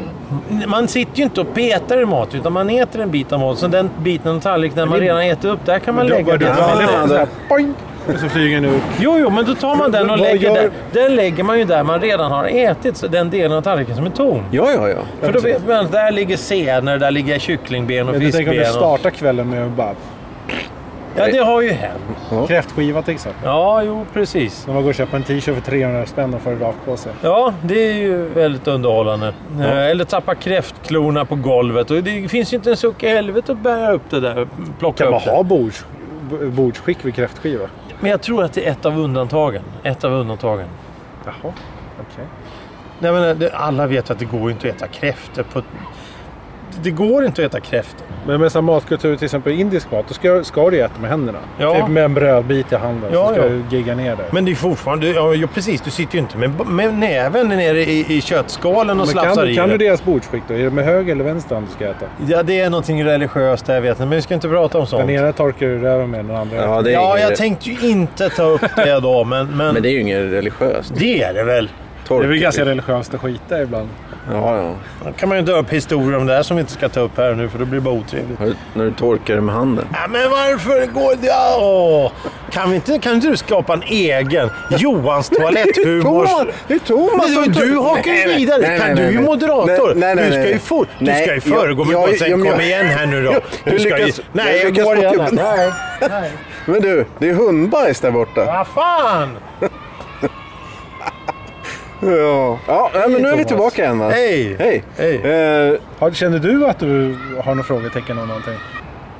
Man 0.66 0.88
sitter 0.88 1.18
ju 1.18 1.22
inte 1.24 1.40
och 1.40 1.54
petar 1.54 2.02
i 2.02 2.04
mat, 2.04 2.34
utan 2.34 2.52
man 2.52 2.70
äter 2.70 3.00
en 3.00 3.10
bit 3.10 3.32
av 3.32 3.40
mat. 3.40 3.58
Så 3.58 3.66
den 3.66 3.90
biten 3.98 4.36
av 4.36 4.40
tallriken 4.40 4.76
när 4.78 4.86
man 4.86 4.98
redan 5.00 5.20
ätit 5.22 5.44
upp, 5.44 5.60
där 5.64 5.78
kan 5.78 5.94
man 5.94 6.06
lägga 6.06 6.36
det- 6.48 7.08
så 7.08 7.14
här, 7.16 7.26
boing, 7.48 7.74
Och 8.14 8.20
så 8.20 8.28
flyger 8.28 8.60
den 8.60 8.64
ut. 8.74 8.82
Jo, 8.98 9.18
jo, 9.18 9.30
men 9.30 9.44
då 9.44 9.54
tar 9.54 9.76
man 9.76 9.90
den 9.90 10.02
och 10.02 10.08
Vad 10.18 10.20
lägger 10.28 10.48
gör- 10.48 10.54
där. 10.62 10.70
Den 10.92 11.16
lägger 11.16 11.44
man 11.44 11.58
ju 11.58 11.64
där 11.64 11.82
man 11.82 12.00
redan 12.00 12.30
har 12.32 12.44
ätit, 12.44 12.96
så 12.96 13.06
den 13.06 13.30
delen 13.30 13.52
av 13.58 13.62
tallriken 13.62 13.96
som 13.96 14.06
är 14.06 14.10
tom. 14.10 14.42
Ja, 14.50 14.70
ja, 14.74 14.88
ja. 14.88 14.96
För 15.20 15.32
då 15.32 15.40
vet 15.40 15.66
man 15.68 15.76
att 15.76 15.92
där 15.92 16.10
ligger 16.12 16.36
senor, 16.36 16.98
där 16.98 17.10
ligger 17.10 17.38
kycklingben 17.38 18.06
och 18.08 18.12
Men 18.14 18.20
du 18.20 18.32
tänker 18.32 18.50
om 18.50 18.56
du 18.56 18.62
fiskben. 18.64 18.82
Och... 18.82 18.88
startar 18.98 19.10
kvällen 19.10 19.50
med 19.50 19.70
bara 19.70 19.94
Ja, 21.18 21.26
det 21.32 21.38
har 21.38 21.60
ju 21.62 21.70
hänt. 21.72 22.02
Ja. 22.30 22.46
kräftskiva 22.46 23.02
till 23.02 23.14
exempel. 23.14 23.40
Ja, 23.44 23.82
jo, 23.82 24.04
precis. 24.12 24.66
När 24.66 24.74
man 24.74 24.82
går 24.82 24.88
och 24.90 24.94
köper 24.94 25.16
en 25.16 25.22
t-shirt 25.22 25.54
för 25.54 25.60
300 25.60 26.06
spänn 26.06 26.34
och 26.34 26.40
får 26.40 26.50
det 26.50 26.64
rakt 26.64 26.78
på 26.84 26.96
sig. 26.96 27.12
Ja, 27.22 27.52
det 27.62 27.90
är 27.90 27.94
ju 27.94 28.28
väldigt 28.28 28.68
underhållande. 28.68 29.32
Eh, 29.60 29.86
Eller 29.86 30.04
tappa 30.04 30.34
kräftklorna 30.34 31.24
på 31.24 31.34
golvet. 31.34 31.90
Och 31.90 32.02
det 32.02 32.28
finns 32.30 32.52
ju 32.52 32.56
inte 32.56 32.70
en 32.70 32.76
suck 32.76 33.02
i 33.02 33.08
helvete 33.08 33.52
att 33.52 33.58
bära 33.58 33.92
upp 33.92 34.10
det 34.10 34.20
där. 34.20 34.48
Plocka 34.78 35.04
Kan 35.04 35.10
man 35.12 35.20
upp 35.20 35.24
det. 35.24 35.30
ha 35.30 35.42
bords, 35.42 35.84
bordsskick 36.50 37.04
vid 37.04 37.14
kräftskiva? 37.14 37.68
Men 38.00 38.10
jag 38.10 38.22
tror 38.22 38.44
att 38.44 38.52
det 38.52 38.66
är 38.66 38.72
ett 38.72 38.86
av 38.86 38.98
undantagen. 38.98 39.62
Ett 39.82 40.04
av 40.04 40.12
undantagen. 40.12 40.68
Jaha, 41.24 41.52
okej. 42.00 42.24
Nej, 42.98 43.12
men 43.12 43.50
alla 43.52 43.86
vet 43.86 44.10
att 44.10 44.18
det 44.18 44.24
går 44.24 44.50
inte 44.50 44.68
att 44.68 44.76
äta 44.76 44.86
kräftor 44.86 45.42
på... 45.42 45.62
Det 46.82 46.90
går 46.90 47.24
inte 47.24 47.46
att 47.46 47.54
äta 47.54 47.60
kräftor. 47.60 48.06
Men 48.26 48.40
med 48.40 48.64
matkultur, 48.64 49.16
till 49.16 49.24
exempel 49.24 49.52
indisk 49.52 49.90
mat, 49.90 50.04
då 50.08 50.14
ska, 50.14 50.44
ska 50.44 50.70
du 50.70 50.80
äta 50.80 51.00
med 51.00 51.10
händerna. 51.10 51.38
Ja. 51.58 51.74
Typ 51.80 51.88
med 51.88 52.04
en 52.04 52.14
brödbit 52.14 52.72
i 52.72 52.74
handen 52.76 53.10
Ja, 53.12 53.28
så 53.28 53.34
ska 53.34 53.42
ja. 53.42 53.48
du 53.70 53.76
gigga 53.76 53.94
ner 53.94 54.16
det. 54.16 54.24
Men 54.30 54.44
det 54.44 54.50
är 54.50 54.54
fortfarande... 54.54 55.06
Ja, 55.10 55.34
ja, 55.34 55.46
precis. 55.54 55.80
Du 55.80 55.90
sitter 55.90 56.14
ju 56.14 56.18
inte 56.20 56.38
med, 56.38 56.66
med 56.66 56.94
näven 56.94 57.48
nere 57.48 57.78
i, 57.82 58.16
i 58.16 58.20
köttskalen 58.20 59.00
och 59.00 59.08
slafsar 59.08 59.34
kan, 59.34 59.44
du- 59.44 59.52
i 59.52 59.56
kan 59.56 59.68
du 59.68 59.76
det. 59.78 59.84
deras 59.84 60.04
bordsskick 60.04 60.42
då? 60.48 60.54
Är 60.54 60.58
det 60.58 60.70
med 60.70 60.84
höger 60.84 61.12
eller 61.12 61.24
vänster 61.24 61.54
hand 61.54 61.66
du 61.66 61.72
ska 61.74 61.84
äta? 61.90 62.06
Ja, 62.28 62.42
det 62.42 62.60
är 62.60 62.70
någonting 62.70 63.04
religiöst 63.04 63.66
där, 63.66 63.74
jag 63.74 63.80
vet 63.82 63.90
inte. 63.90 64.00
Men 64.06 64.10
vi 64.16 64.22
ska 64.22 64.34
inte 64.34 64.48
prata 64.48 64.78
om 64.78 64.86
sånt. 64.86 65.00
Den 65.06 65.10
ena 65.16 65.32
torkar 65.32 65.66
du 65.66 65.78
röven 65.78 66.10
med, 66.10 66.24
den 66.24 66.36
andra 66.36 66.56
Ja, 66.56 66.82
det 66.82 66.90
är 66.90 66.94
Ja, 66.94 67.16
ingen- 67.16 67.28
jag 67.28 67.38
tänkte 67.38 67.70
ju 67.70 67.88
inte 67.90 68.28
ta 68.30 68.42
upp 68.42 68.60
det 68.76 69.00
då, 69.00 69.24
men... 69.24 69.46
Men, 69.46 69.74
Men 69.74 69.82
det 69.82 69.88
är 69.88 69.92
ju 69.92 70.00
inget 70.00 70.32
religiöst. 70.32 70.92
det 70.96 71.22
är 71.22 71.34
det 71.34 71.44
väl? 71.44 71.70
Det 72.08 72.14
är 72.14 72.20
väl 72.28 72.38
ganska 72.38 72.64
religiöst 72.64 73.14
att 73.14 73.20
skita 73.20 73.62
ibland. 73.62 73.88
Ja, 74.32 74.56
ja. 74.56 74.74
Då 75.04 75.12
kan 75.12 75.28
man 75.28 75.38
ju 75.38 75.44
dra 75.44 75.52
upp 75.52 75.70
historier 75.72 76.16
om 76.18 76.26
det 76.26 76.34
här 76.34 76.42
som 76.42 76.56
vi 76.56 76.60
inte 76.60 76.72
ska 76.72 76.88
ta 76.88 77.00
upp 77.00 77.16
här 77.18 77.34
nu, 77.34 77.48
för 77.48 77.58
då 77.58 77.64
blir 77.64 77.74
det 77.80 77.84
bara 77.84 77.94
otrevligt. 77.94 78.38
Du- 78.38 78.54
När 78.74 78.84
du 78.84 78.90
torkar 78.92 79.34
det 79.34 79.40
med 79.40 79.54
handen. 79.54 79.84
Ja, 79.92 79.98
men 80.08 80.30
varför 80.30 80.86
går 80.86 81.14
det... 81.20 81.32
Åh, 81.60 82.12
kan, 82.50 82.70
vi 82.70 82.74
inte, 82.76 82.98
kan 82.98 83.14
inte 83.14 83.26
du 83.28 83.36
skapa 83.36 83.72
en 83.72 83.82
egen 83.82 84.50
Johans 84.78 85.28
toaletthumor? 85.28 86.52
Det 86.68 86.74
är 86.74 86.78
Thomas 86.78 87.30
Men 87.30 87.52
du, 87.52 87.66
du 87.70 87.76
hakar 87.78 88.12
ju 88.12 88.34
vidare. 88.34 88.78
kan 88.78 88.96
du 88.96 89.02
är 89.02 89.10
ju 89.10 89.20
moderator. 89.20 89.92
Nej, 89.94 90.14
nej, 90.14 90.24
du 90.24 90.30
ska 90.30 90.40
nej. 90.40 90.52
ju, 90.52 90.58
få, 90.58 90.84
du 90.98 91.04
Nej, 91.04 91.22
ska 91.26 91.34
ju 91.34 91.40
föregå 91.40 91.84
med 91.84 91.94
jag- 91.94 92.08
gott 92.08 92.20
jag- 92.20 92.42
Kom 92.52 92.60
igen 92.60 92.86
här 92.86 93.06
nu 93.06 93.22
då. 93.24 93.32
Du 93.64 93.70
Du 93.70 93.78
ska 93.78 93.98
ju, 93.98 94.12
nej, 94.32 94.60
jag 94.62 94.74
går 94.74 94.96
till- 95.26 95.36
Nej, 95.36 95.72
nej. 96.10 96.30
Men 96.66 96.80
du, 96.82 97.06
det 97.18 97.28
är 97.28 97.34
hundbajs 97.34 98.00
där 98.00 98.10
borta. 98.10 98.44
Vad 98.44 98.66
fan! 98.66 99.36
Ja, 102.00 102.58
ja 102.66 102.90
nej, 102.94 103.08
men 103.08 103.22
nu 103.22 103.28
är 103.28 103.36
vi 103.36 103.44
tillbaka 103.44 103.82
igen 103.82 103.98
va? 103.98 104.10
Hej! 104.10 104.56
Hej! 104.58 104.82
Hej. 104.96 105.14
Eh, 105.16 105.78
Har, 105.98 106.10
känner 106.10 106.38
du 106.38 106.66
att 106.66 106.78
du 106.78 107.16
har 107.44 107.54
några 107.54 107.62
frågetecken 107.62 108.18
om 108.18 108.28
någonting? 108.28 108.54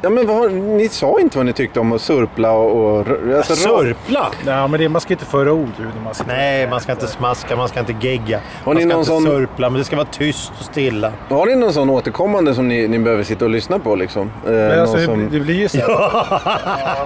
Ja, 0.02 0.10
men 0.10 0.26
vad, 0.26 0.52
ni 0.52 0.88
sa 0.88 1.20
inte 1.20 1.36
vad 1.38 1.46
ni 1.46 1.52
tyckte 1.52 1.80
om 1.80 1.92
att 1.92 2.00
surpla 2.00 2.52
och... 2.52 2.98
och 3.00 3.06
alltså, 3.36 3.54
Surpla? 3.54 4.26
Nej, 4.46 4.68
men 4.68 4.80
det, 4.80 4.88
man 4.88 5.00
ska 5.00 5.14
inte 5.14 5.24
föra 5.24 5.52
ord 5.52 5.68
när 5.78 6.04
man 6.04 6.14
sitter 6.14 6.32
Nej, 6.32 6.68
man 6.68 6.80
ska 6.80 6.92
inte 6.92 7.06
smaska, 7.06 7.56
man 7.56 7.68
ska 7.68 7.80
inte 7.80 7.94
gegga. 8.00 8.40
Har 8.64 8.74
man 8.74 8.76
ni 8.76 8.80
ska 8.82 8.88
någon 8.88 8.98
inte 8.98 9.06
sån- 9.10 9.24
surpla, 9.24 9.70
men 9.70 9.78
det 9.78 9.84
ska 9.84 9.96
vara 9.96 10.06
tyst 10.10 10.52
och 10.58 10.64
stilla. 10.64 11.12
Har 11.28 11.46
ni 11.46 11.56
någon 11.56 11.72
sån 11.72 11.90
återkommande 11.90 12.54
som 12.54 12.68
ni, 12.68 12.88
ni 12.88 12.98
behöver 12.98 13.22
sitta 13.24 13.44
och 13.44 13.50
lyssna 13.50 13.78
på 13.78 13.94
liksom? 13.96 14.30
Eh, 14.46 14.52
Men 14.52 14.80
alltså, 14.80 14.98
som... 15.04 15.28
det 15.30 15.40
blir 15.40 15.54
ju 15.54 15.68
så. 15.68 15.78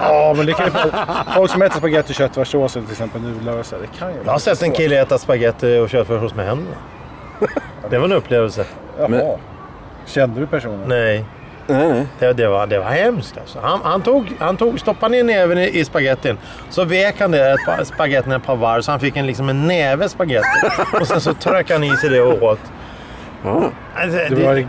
Ja, 0.01 0.33
men 0.37 0.45
det 0.45 0.53
kan 0.53 0.65
ju 0.65 0.71
Folk 1.35 1.51
som 1.51 1.61
äter 1.61 1.77
spagetti 1.77 2.11
och 2.11 2.15
köttfärssås 2.15 2.73
till 2.73 2.83
exempel 2.91 3.21
nudlar 3.21 3.57
och 3.59 3.65
så. 3.65 3.75
Det 3.75 3.97
kan 3.99 4.09
ju 4.09 4.15
Jag 4.25 4.31
har 4.31 4.39
sett 4.39 4.61
en 4.63 4.71
kille 4.71 5.01
äta 5.01 5.17
spagetti 5.17 5.77
och 5.79 5.89
köttfärssås 5.89 6.35
med 6.35 6.45
händerna. 6.45 6.77
Det 7.89 7.97
var 7.97 8.05
en 8.05 8.11
upplevelse. 8.11 8.65
Jaha. 8.97 9.07
Men- 9.07 9.21
Kände 10.05 10.39
du 10.39 10.47
personen? 10.47 10.83
Nej, 10.87 11.25
Nej, 11.67 11.89
nej. 11.89 12.05
det, 12.19 12.33
det, 12.33 12.47
var, 12.47 12.67
det 12.67 12.79
var 12.79 12.85
hemskt 12.89 13.37
alltså. 13.37 13.59
Han, 13.63 13.79
han, 13.83 14.01
tog, 14.01 14.31
han 14.39 14.57
tog, 14.57 14.79
stoppade 14.79 15.11
ner 15.11 15.23
näven 15.23 15.57
i, 15.57 15.79
i 15.79 15.85
spagettin. 15.85 16.37
Så 16.69 16.83
vek 16.85 17.19
han 17.19 17.31
det, 17.31 17.51
ett 17.51 17.65
par- 17.65 17.83
spagettin 17.83 18.31
ett 18.31 18.43
par 18.43 18.55
varv 18.55 18.81
så 18.81 18.91
han 18.91 18.99
fick 18.99 19.17
en, 19.17 19.27
liksom 19.27 19.49
en 19.49 19.67
näve 19.67 20.09
spagetti. 20.09 20.67
Och 20.99 21.07
sen 21.07 21.21
så 21.21 21.33
tryckte 21.33 21.73
han 21.73 21.83
i 21.83 21.97
sig 21.97 22.09
det 22.09 22.21
och 22.21 22.43
åt. 22.43 22.59
Ja. 23.43 23.71
Alltså, 23.95 24.17
Det 24.29 24.35
det, 24.35 24.45
var, 24.45 24.65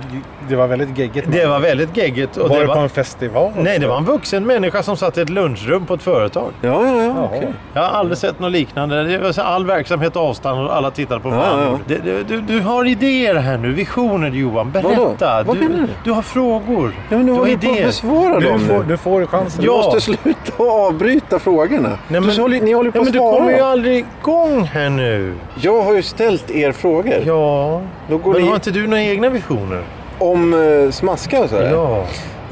det 0.49 0.57
var 0.57 0.67
väldigt 0.67 0.99
geggigt. 0.99 1.27
det 1.33 1.47
var 1.47 1.59
väldigt 1.61 1.97
geggigt. 1.97 2.37
Och 2.37 2.49
var 2.49 2.57
det 2.57 2.63
det 2.63 2.69
på 2.69 2.75
var, 2.75 2.83
en 2.83 2.89
festival? 2.89 3.53
nej, 3.59 3.79
det 3.79 3.87
var 3.87 3.97
en 3.97 4.05
vuxen 4.05 4.47
människa 4.47 4.83
som 4.83 4.97
satt 4.97 5.19
i 5.19 5.21
ett 5.21 5.29
lunchrum 5.31 5.87
på 5.87 5.95
ett 5.95 6.03
företag. 6.03 6.51
Ja, 6.61 6.87
ja, 6.87 7.03
ja. 7.03 7.15
Okej. 7.25 7.53
Jag 7.75 7.83
har 7.83 7.89
aldrig 7.89 8.19
sett 8.19 8.39
något 8.41 8.53
liknande. 8.53 9.05
Det 9.05 9.19
var 9.19 9.33
så 9.33 9.43
all 9.43 9.67
verksamhet 9.67 10.17
avstannade 10.17 10.67
och 10.69 10.77
alla 10.77 10.91
tittade 10.91 11.21
på 11.21 11.29
Ja, 11.29 11.35
varandra. 11.37 11.65
ja. 11.71 11.79
Det- 11.87 11.99
det- 12.13 12.23
Du, 12.23 12.41
du 12.41 12.61
har 12.61 12.85
idéer 12.85 13.35
här 13.35 13.59
nu, 13.59 13.73
visioner 13.73 14.31
Johan. 14.31 14.71
Berätta. 14.71 15.43
Vad 15.43 15.57
Du, 15.57 15.63
menar 15.69 15.79
du? 15.79 15.89
du 16.05 16.11
har 16.13 16.23
frågor. 16.23 16.93
Ja, 17.09 17.17
men 17.17 17.27
nu 17.27 17.33
du 17.33 17.39
har 17.39 17.45
vi 17.45 17.57
på 17.57 17.59
att 17.59 17.65
idéer. 17.73 17.87
besvara 17.87 18.39
Nu 18.39 18.47
dem 18.47 18.59
får, 18.61 18.79
nu. 18.79 18.85
nu 18.89 18.97
får 18.97 19.21
du 19.21 19.27
chansen. 19.27 19.61
Du 19.61 19.67
Ja. 19.67 19.73
måste 19.77 20.01
sluta 20.01 20.63
avbryta 20.63 21.39
frågorna. 21.39 21.89
Nej, 22.09 22.21
men- 22.21 22.23
du, 22.37 22.43
håller, 22.43 22.61
ni 22.61 22.73
håller 22.73 22.91
på 22.91 22.99
Ja, 22.99 23.01
att 23.01 23.05
men 23.05 23.13
du 23.13 23.19
svara. 23.19 23.37
kommer 23.37 23.53
ju 23.53 23.61
aldrig 23.61 24.05
igång 24.21 24.63
här 24.65 24.91
nu. 24.91 25.35
Jag 25.61 25.83
har 25.83 25.93
ju 25.95 26.03
ställt 26.03 26.51
er 26.51 26.73
frågor. 26.73 27.15
Ja, 27.27 27.81
Då 28.09 28.19
går 28.19 28.33
men 28.33 28.43
ni 28.43 28.49
har 28.49 28.55
inte 28.55 28.71
du 28.71 28.87
några 28.87 29.03
egna 29.13 29.29
visioner? 29.29 29.83
om 30.23 30.55
uh, 30.55 30.91
smaska 30.91 31.43
och 31.43 31.51
sådär. 31.51 31.71
Ja. 31.71 32.07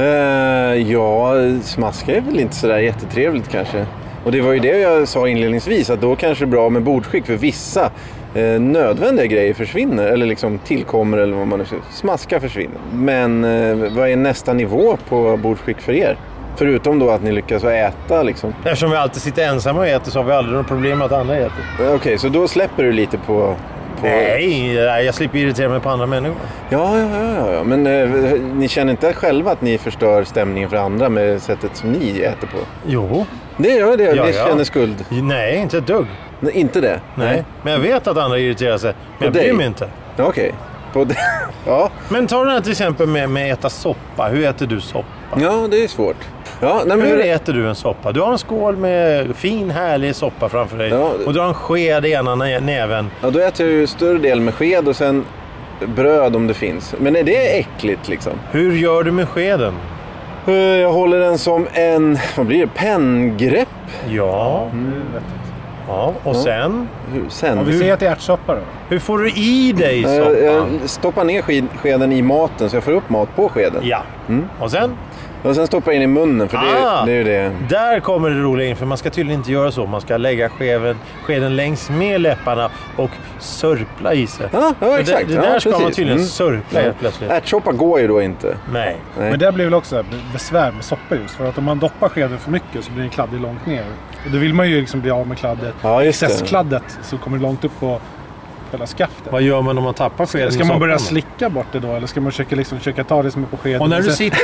Eh, 0.05 0.93
ja, 0.93 1.35
smaska 1.63 2.17
är 2.17 2.21
väl 2.21 2.41
inte 2.41 2.57
sådär 2.57 2.79
jättetrevligt 2.79 3.49
kanske. 3.49 3.87
Och 4.25 4.33
det 4.33 4.41
var 4.41 4.53
ju 4.53 4.59
det 4.59 4.79
jag 4.79 5.09
sa 5.09 5.29
inledningsvis, 5.29 5.91
att 5.91 6.01
då 6.01 6.17
kanske 6.17 6.45
det 6.45 6.49
är 6.49 6.51
bra 6.51 6.69
med 6.71 6.83
bordsskick 6.83 7.27
för 7.27 7.37
vissa 7.37 7.91
eh, 8.35 8.61
nödvändiga 8.61 9.27
grejer 9.27 9.55
försvinner, 9.55 10.07
eller 10.07 10.27
liksom 10.27 10.59
tillkommer 10.59 11.19
eller 11.19 11.37
vad 11.37 11.47
man 11.47 11.59
nu 11.59 11.65
säger. 11.65 11.83
Smaska 11.91 12.41
försvinner. 12.41 12.79
Men 12.93 13.45
eh, 13.45 13.93
vad 13.97 14.09
är 14.09 14.17
nästa 14.17 14.53
nivå 14.53 14.97
på 15.09 15.37
bordsskick 15.37 15.81
för 15.81 15.93
er? 15.93 16.17
Förutom 16.57 16.99
då 16.99 17.11
att 17.11 17.23
ni 17.23 17.33
lyckas 17.33 17.65
äta 17.65 18.23
liksom. 18.23 18.55
Eftersom 18.65 18.91
vi 18.91 18.97
alltid 18.97 19.23
sitter 19.23 19.49
ensamma 19.49 19.81
och 19.81 19.87
äter 19.87 20.11
så 20.11 20.19
har 20.19 20.27
vi 20.27 20.33
aldrig 20.33 20.57
något 20.57 20.69
problem 20.69 20.99
med 20.99 21.05
att 21.05 21.13
andra 21.13 21.37
äter. 21.37 21.65
Eh, 21.81 21.95
Okej, 21.95 22.19
så 22.19 22.29
då 22.29 22.49
släpper 22.49 22.83
du 22.83 22.93
lite 22.93 23.19
på... 23.19 23.57
Nej, 24.03 24.75
nej, 24.75 25.05
jag 25.05 25.15
slipper 25.15 25.39
irritera 25.39 25.69
mig 25.69 25.81
på 25.81 25.89
andra 25.91 26.07
människor. 26.07 26.37
Ja, 26.69 26.99
ja, 26.99 27.09
ja, 27.37 27.53
ja. 27.53 27.65
Men 27.65 27.87
eh, 27.87 28.09
ni 28.55 28.69
känner 28.69 28.91
inte 28.91 29.13
själva 29.13 29.53
att 29.53 29.63
ni 29.63 29.79
förstör 29.79 30.25
stämningen 30.25 30.71
för 30.71 30.77
andra 30.77 31.09
med 31.09 31.43
sättet 31.43 31.77
som 31.77 31.93
ni 31.93 32.21
äter 32.21 32.47
på? 32.47 32.59
Jo. 32.87 33.27
Det 33.57 33.69
gör 33.69 33.97
det, 33.97 34.05
Ja, 34.05 34.25
ni 34.25 34.33
ja. 34.37 34.47
känner 34.47 34.65
skuld. 34.65 35.05
Nej, 35.09 35.57
inte 35.57 35.79
ett 35.79 35.87
dugg. 35.87 36.07
Nej, 36.41 36.53
inte 36.53 36.81
det? 36.81 37.01
Nej. 37.15 37.45
Men 37.63 37.73
jag 37.73 37.81
vet 37.81 38.07
att 38.07 38.17
andra 38.17 38.39
irriterar 38.39 38.79
sig. 38.79 38.95
Men 39.19 39.25
jag 39.27 39.33
bryr 39.33 39.53
mig 39.53 39.67
inte. 39.67 39.89
Okej. 40.19 40.55
Det. 40.95 41.17
Ja. 41.67 41.91
Men 42.09 42.27
ta 42.27 42.45
den 42.45 42.53
här 42.53 42.61
till 42.61 42.71
exempel 42.73 43.07
med, 43.07 43.31
med 43.31 43.53
äta 43.53 43.71
soppa. 43.71 44.29
Hur 44.29 44.45
äter 44.45 44.67
du 44.67 44.81
soppa? 44.81 45.07
ja, 45.41 45.67
det 45.71 45.85
är 45.85 45.89
svårt. 45.89 46.17
Ja, 46.61 46.83
nej, 46.87 46.97
men 46.97 47.07
Hur 47.07 47.21
äter 47.21 47.53
du 47.53 47.69
en 47.69 47.75
soppa? 47.75 48.13
Du 48.13 48.21
har 48.21 48.33
en 48.33 48.39
skål 48.39 48.77
med 48.77 49.37
fin 49.37 49.71
härlig 49.71 50.15
soppa 50.15 50.49
framför 50.49 50.79
dig. 50.79 50.89
Ja. 50.89 51.13
Och 51.27 51.33
du 51.35 51.41
har 51.41 51.49
en 51.49 51.55
sked 51.55 52.07
i 52.07 52.13
ena 52.13 52.35
nä- 52.35 52.61
näven. 52.61 53.11
Ja, 53.23 53.31
då 53.31 53.39
äter 53.39 53.67
jag 53.67 53.75
ju 53.75 53.87
större 53.87 54.19
del 54.19 54.41
med 54.41 54.55
sked 54.55 54.89
och 54.89 54.97
sen 54.97 55.25
bröd 55.87 56.37
om 56.37 56.47
det 56.47 56.55
finns. 56.55 56.95
Men 56.99 57.17
är 57.17 57.23
det 57.23 57.59
äckligt 57.59 58.09
liksom? 58.09 58.33
Hur 58.51 58.73
gör 58.73 59.03
du 59.03 59.11
med 59.13 59.29
skeden? 59.29 59.75
Eh, 60.47 60.55
Jag 60.55 60.93
håller 60.93 61.19
den 61.21 61.39
som 61.39 61.67
en, 61.73 62.19
vad 62.37 62.47
blir 62.47 62.61
det, 62.61 62.67
penngrepp? 62.75 63.69
Ja. 64.09 64.65
Vet 65.15 65.23
ja. 65.89 66.15
Och 66.25 66.37
sen? 66.37 66.89
Hur- 67.13 67.23
jag. 67.23 67.33
Sen? 67.33 67.59
Om 67.59 67.65
vi 67.67 67.79
säger 67.79 67.93
att 67.95 68.01
det 68.01 68.07
är 68.07 68.13
ärtsoppa 68.13 68.55
då? 68.55 68.61
Hur 68.89 68.99
får 68.99 69.19
du 69.19 69.31
i 69.31 69.73
dig 69.73 70.01
Jag, 70.01 70.15
jag 70.15 70.55
soppan? 70.55 70.81
stoppar 70.85 71.25
ner 71.25 71.43
sked, 71.43 71.65
skeden 71.79 72.13
i 72.13 72.23
maten 72.23 72.71
så 72.71 72.77
jag 72.77 72.85
får 72.85 72.93
upp 72.93 73.11
mat 73.11 73.37
på 73.37 73.49
skeden. 73.49 73.81
Ja. 73.85 74.03
Mm. 74.29 74.45
Och 74.61 74.71
sen? 74.71 74.91
Och 75.43 75.55
sen 75.55 75.67
stoppa 75.67 75.93
in 75.93 76.03
i 76.03 76.07
munnen, 76.07 76.49
för 76.49 76.57
det, 76.59 76.87
Ah! 76.87 77.05
det 77.07 77.13
är 77.13 77.17
ju 77.17 77.25
det. 77.25 77.53
Där 77.69 78.01
kommer 78.01 78.31
det 78.31 78.37
roliga 78.41 78.69
in, 78.69 78.77
för 78.77 78.87
man 78.87 78.99
ska 78.99 79.11
tydligen 79.11 79.41
inte 79.41 79.53
göra 79.53 79.73
så. 79.73 79.87
Man 79.87 80.01
ska 80.01 80.17
lägga 80.17 80.49
skeden, 80.49 80.97
skeden 81.23 81.57
längs 81.57 81.91
med 81.91 82.21
läpparna 82.21 82.71
och 82.97 83.11
sörpla 83.39 84.15
i 84.15 84.27
sig. 84.27 84.49
Ja, 84.53 84.75
ja 84.81 84.87
För 84.87 84.99
exakt. 84.99 85.29
Det, 85.29 85.35
det 85.35 85.45
ja, 85.45 85.51
där 85.53 85.59
ska 85.59 85.71
man 85.71 85.81
precis. 85.81 85.97
tydligen 85.97 86.19
Mm. 86.19 86.29
sörpla 86.29 86.81
helt 86.81 86.99
plötsligt. 86.99 87.31
Ärtsoppa 87.31 87.73
går 87.73 88.01
ju 88.01 88.09
då 88.09 88.23
inte. 88.23 88.57
Nej. 88.73 88.97
Nej. 89.19 89.31
Men 89.31 89.39
det 89.39 89.53
blir 89.53 89.65
väl 89.65 89.75
också 89.75 90.05
besvär 90.33 90.73
med 90.73 90.85
soppa 90.85 91.15
just. 91.23 91.35
För 91.35 91.49
att 91.49 91.59
om 91.59 91.65
man 91.65 91.79
doppar 91.79 92.09
skeden 92.09 92.39
för 92.39 92.51
mycket 92.51 92.85
så 92.85 92.91
blir 92.93 93.03
den 93.03 93.11
kladdig 93.11 93.41
långt 93.41 93.67
ner. 93.67 93.85
Och 94.25 94.31
då 94.33 94.39
vill 94.39 94.55
man 94.55 94.71
ju 94.71 94.81
liksom 94.81 95.01
bli 95.01 95.11
av 95.11 95.27
med 95.27 95.39
kladdet. 95.39 95.75
Ja, 95.83 96.05
just 96.05 96.21
det. 96.21 96.27
Excesskladdet 96.27 96.99
så 97.03 97.19
kommer 97.19 97.37
det 97.37 97.43
långt 97.43 97.65
upp 97.65 97.81
på 97.81 98.01
själva 98.71 98.87
skaftet. 98.87 99.33
Vad 99.33 99.43
gör 99.43 99.63
man 99.63 99.79
om 99.79 99.85
man 99.85 99.95
tappar 99.95 100.27
skeden 100.27 100.53
Ska 100.53 100.65
man 100.65 100.81
börja 100.81 100.99
slicka 100.99 101.51
bort 101.51 101.67
det 101.73 101.79
då? 101.81 101.89
Eller 101.95 102.07
ska 102.07 102.21
man 102.21 102.33
försöka, 102.33 102.57
liksom, 102.57 102.79
försöka 102.79 103.05
ta 103.05 103.23
det 103.23 103.31
som 103.31 103.43
är 103.43 103.47
på 103.47 103.57
skeden? 103.57 103.81
Och 103.81 103.89
när 103.89 103.97
du, 103.97 104.03
Sen- 104.05 104.15
sitter, 104.15 104.41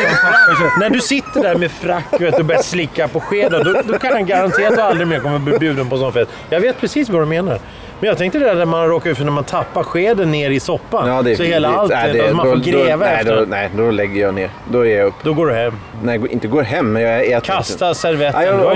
när 0.80 0.90
du 0.90 1.00
sitter 1.00 1.42
där 1.42 1.54
med 1.54 1.70
frack 1.70 2.04
vet, 2.20 2.32
du, 2.32 2.38
och 2.38 2.44
börjar 2.44 2.62
slicka 2.62 3.08
på 3.08 3.20
skeden, 3.20 3.64
då, 3.64 3.82
då 3.92 3.98
kan 3.98 4.10
jag 4.10 4.26
garantera 4.26 4.68
att 4.68 4.76
du 4.76 4.82
aldrig 4.82 5.08
mer 5.08 5.20
kommer 5.20 5.38
bli 5.38 5.58
bjuden 5.58 5.88
på 5.88 5.98
sån 5.98 6.12
fest. 6.12 6.30
Jag 6.50 6.60
vet 6.60 6.80
precis 6.80 7.08
vad 7.08 7.22
du 7.22 7.26
menar. 7.26 7.58
Men 8.00 8.08
jag 8.08 8.18
tänkte 8.18 8.38
det 8.38 8.44
där 8.44 8.54
när 8.54 8.64
man 8.64 8.88
råkar 8.88 9.10
ut 9.10 9.16
för 9.16 9.24
när 9.24 9.32
man 9.32 9.44
tappar 9.44 9.82
skeden 9.82 10.30
ner 10.30 10.50
i 10.50 10.60
soppan. 10.60 11.08
Ja, 11.08 11.22
det 11.22 11.30
är 11.32 11.36
så 11.36 11.42
hela 11.42 11.68
vidrigt. 11.68 11.80
allt, 11.80 11.90
Nej, 11.90 12.12
det- 12.12 12.20
alltså 12.20 12.36
man 12.36 12.46
får 12.46 12.56
då- 12.56 12.62
gräva 12.84 13.04
då, 13.04 13.10
nej, 13.10 13.20
efter. 13.20 13.36
då, 13.36 13.44
nej, 13.48 13.70
då 13.76 13.90
lägger 13.90 14.20
jag 14.22 14.34
ner. 14.34 14.50
Då 14.70 14.86
är 14.86 14.96
jag 14.98 15.06
upp. 15.06 15.14
Då 15.22 15.32
går 15.34 15.46
du 15.46 15.54
hem. 15.54 15.74
Nej, 16.02 16.20
inte 16.30 16.48
går 16.48 16.62
hem, 16.62 16.92
men 16.92 17.02
jag 17.02 17.26
äter 17.26 17.40
Kasta 17.40 17.94
servetten. 17.94 18.40
Ja, 18.42 18.46
ja, 18.46 18.52
du 18.52 18.58
har 18.64 18.74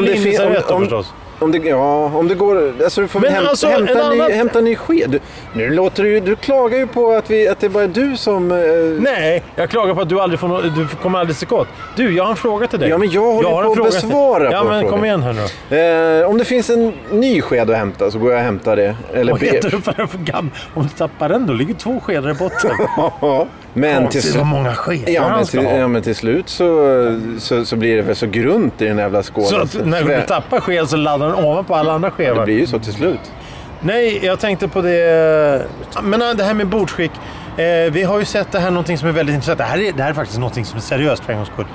det 0.66 0.74
om- 0.74 0.80
förstås. 0.80 1.12
Om 1.40 1.52
det, 1.52 1.58
ja, 1.58 2.04
om 2.14 2.28
det 2.28 2.34
går... 2.34 2.72
Alltså 2.84 3.00
du 3.00 3.08
får 3.08 3.20
Men 3.20 3.32
häm, 3.32 3.46
alltså, 3.48 3.66
hämta, 3.68 3.92
en 4.04 4.10
ny, 4.16 4.20
annan- 4.20 4.32
hämta 4.32 4.58
en 4.58 4.64
ny 4.64 4.76
sked. 4.76 5.10
Du, 5.10 5.20
nu 5.52 5.70
låter 5.70 6.02
du. 6.02 6.20
Du 6.20 6.36
klagar 6.36 6.78
ju 6.78 6.86
på 6.86 7.12
att, 7.12 7.30
vi, 7.30 7.48
att 7.48 7.60
det 7.60 7.68
bara 7.68 7.84
är 7.84 7.88
du 7.88 8.16
som... 8.16 8.52
eh, 8.52 8.58
Nej, 8.98 9.42
jag 9.56 9.70
klagar 9.70 9.94
på 9.94 10.00
att 10.00 10.08
du 10.08 10.20
aldrig 10.20 10.40
får 10.40 10.48
nå- 10.48 10.60
du 10.60 10.86
kommer 11.02 11.18
aldrig 11.18 11.36
till 11.38 11.46
skott. 11.46 11.68
Du, 11.96 12.16
jag 12.16 12.24
har 12.24 12.30
en 12.30 12.36
fråga 12.36 12.66
till 12.66 12.78
dig. 12.78 12.88
Ja, 12.88 12.98
men 12.98 13.10
jag 13.10 13.32
håller 13.32 13.48
har 13.50 13.62
på 13.64 13.70
att 13.70 13.76
fråga 13.76 13.90
till- 13.90 14.00
besvara 14.08 14.52
Ja, 14.52 14.64
men 14.64 14.88
kom 14.88 15.04
igen 15.04 15.22
här 15.22 15.32
nu. 15.70 16.20
Eh, 16.20 16.28
om 16.30 16.38
det 16.38 16.44
finns 16.44 16.70
en 16.70 16.92
ny 17.10 17.40
sked 17.42 17.70
att 17.70 17.76
hämta 17.76 18.10
så 18.10 18.18
går 18.18 18.30
jag 18.30 18.38
och 18.38 18.44
hämtar 18.44 18.76
det. 18.76 18.96
Eller 19.14 19.32
Vad 19.32 19.42
heter 19.42 19.70
du 19.70 19.80
för 19.80 20.18
gammal? 20.18 20.50
Om 20.74 20.82
du 20.82 20.88
tappar 20.88 21.28
den, 21.28 21.46
då 21.46 21.52
ligger 21.52 21.74
två 21.74 22.00
skedar 22.00 22.30
i 22.30 22.34
botten. 22.34 22.70
Men 23.74 23.94
till, 23.96 24.02
Konstigt 24.02 24.34
sl- 24.34 24.38
vad 24.38 24.46
många 24.46 24.74
skedar 24.74 25.12
ja, 25.12 25.36
men 25.36 25.46
till, 25.46 25.62
ja, 25.64 25.88
men 25.88 26.02
till 26.02 26.14
slut 26.14 26.48
så, 26.48 26.86
så, 27.38 27.64
så 27.64 27.76
blir 27.76 27.96
det 27.96 28.02
väl 28.02 28.16
så 28.16 28.26
grunt 28.26 28.82
i 28.82 28.84
den 28.84 28.98
jävla 28.98 29.22
skålen. 29.22 29.48
Så 29.48 29.56
att 29.56 29.86
när 29.86 30.02
du 30.02 30.22
tappar 30.26 30.60
sked 30.60 30.88
så 30.88 30.96
laddar 30.96 31.29
den 31.30 31.44
ovanpå 31.44 31.74
alla 31.74 31.92
andra 31.92 32.08
Det 32.08 32.14
skedar. 32.24 32.44
blir 32.44 32.58
ju 32.58 32.66
så 32.66 32.78
till 32.78 32.92
slut. 32.92 33.20
Nej, 33.80 34.26
jag 34.26 34.40
tänkte 34.40 34.68
på 34.68 34.82
det... 34.82 35.66
Men 36.02 36.22
äh, 36.22 36.30
det 36.30 36.44
här 36.44 36.54
med 36.54 36.66
bordsskick. 36.66 37.10
Eh, 37.56 37.92
vi 37.92 38.02
har 38.02 38.18
ju 38.18 38.24
sett 38.24 38.52
det 38.52 38.58
här 38.58 38.70
någonting 38.70 38.98
som 38.98 39.08
är 39.08 39.12
väldigt 39.12 39.34
intressant. 39.34 39.58
Det 39.58 39.64
här 39.64 39.78
är, 39.78 39.92
det 39.92 40.02
här 40.02 40.10
är 40.10 40.14
faktiskt 40.14 40.38
någonting 40.38 40.64
som 40.64 40.76
är 40.76 40.80
seriöst 40.80 41.24
för 41.24 41.32
en 41.32 41.38
gångs 41.38 41.48
skull. 41.48 41.66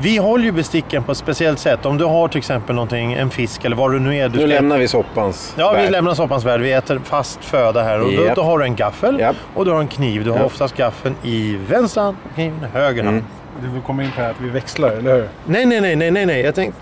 Vi 0.00 0.16
håller 0.16 0.44
ju 0.44 0.52
besticken 0.52 1.02
på 1.02 1.12
ett 1.12 1.18
speciellt 1.18 1.58
sätt. 1.58 1.86
Om 1.86 1.98
du 1.98 2.04
har 2.04 2.28
till 2.28 2.38
exempel 2.38 2.74
någonting, 2.74 3.12
en 3.12 3.30
fisk 3.30 3.64
eller 3.64 3.76
vad 3.76 3.92
det 3.92 3.98
nu 3.98 4.16
är. 4.16 4.28
Du 4.28 4.38
Nu 4.38 4.46
ska- 4.46 4.46
lämnar 4.54 4.78
vi 4.78 4.88
soppans 4.88 5.54
Ja, 5.58 5.72
vi 5.72 5.82
värld. 5.82 5.90
lämnar 5.92 6.14
soppans 6.14 6.44
värld. 6.44 6.60
Vi 6.60 6.72
äter 6.72 7.00
fast 7.04 7.44
föda 7.44 7.82
här. 7.82 8.00
Och 8.00 8.12
då, 8.12 8.24
Japp. 8.26 8.36
då 8.36 8.42
har 8.42 8.58
du 8.58 8.64
en 8.64 8.76
gaffel 8.76 9.20
Japp. 9.20 9.36
och 9.54 9.64
du 9.64 9.70
har 9.70 9.80
en 9.80 9.88
kniv. 9.88 10.24
Du 10.24 10.30
har 10.30 10.38
Ja. 10.38 10.44
oftast 10.44 10.76
gaffeln 10.76 11.14
i 11.22 11.56
vänster 11.68 12.00
hand 12.00 12.16
och 12.28 12.34
kniven 12.34 12.58
i 12.74 12.78
höger 12.78 13.04
hand. 13.04 13.16
Mm. 13.16 13.24
Du 13.62 13.68
vill 13.68 13.82
komma 13.82 14.02
in 14.02 14.10
på 14.10 14.16
det 14.16 14.22
här 14.22 14.30
att 14.30 14.40
vi 14.40 14.48
växlar, 14.48 14.90
eller 14.90 15.14
hur? 15.14 15.28
Nej, 15.44 15.66
nej, 15.66 15.80
nej, 15.80 15.96
nej, 15.96 16.10
nej, 16.10 16.26
nej. 16.26 16.40
Jag 16.42 16.54
tänkte... 16.54 16.80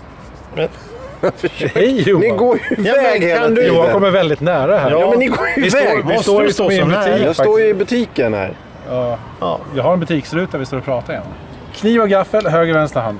Hej 1.73 2.09
Johan! 2.09 2.21
Ni 2.21 2.29
går 2.29 2.57
ju 2.57 2.63
Ja, 2.69 2.75
men 2.77 2.85
iväg 2.85 3.21
kan 3.21 3.29
hela 3.29 3.47
tiden. 3.47 3.67
Johan 3.75 3.91
kommer 3.93 4.11
väldigt 4.11 4.41
nära 4.41 4.77
här. 4.77 4.91
Ja, 4.91 5.09
men 5.09 5.19
ni 5.19 5.27
går 5.27 5.47
ju 5.47 5.61
vi 5.61 5.67
iväg. 5.67 5.87
står, 5.89 6.09
vi 6.11 6.17
står 6.17 6.43
ju 6.43 6.51
stå 6.53 6.63
som 6.69 6.71
i 6.71 6.83
butik 6.85 7.25
Jag 7.25 7.35
står 7.35 7.61
ju 7.61 7.67
i 7.67 7.73
butiken 7.73 8.33
här. 8.33 8.53
Ja, 8.89 9.17
Ja. 9.39 9.59
jag 9.75 9.83
har 9.83 9.93
en 9.93 9.99
butiksruta 9.99 10.57
vi 10.57 10.65
står 10.65 10.77
och 10.77 10.85
pratar 10.85 11.13
igen. 11.13 11.25
Kniv 11.75 12.01
och 12.01 12.09
gaffel, 12.09 12.47
höger 12.47 12.73
vänster 12.73 12.99
hand. 13.01 13.19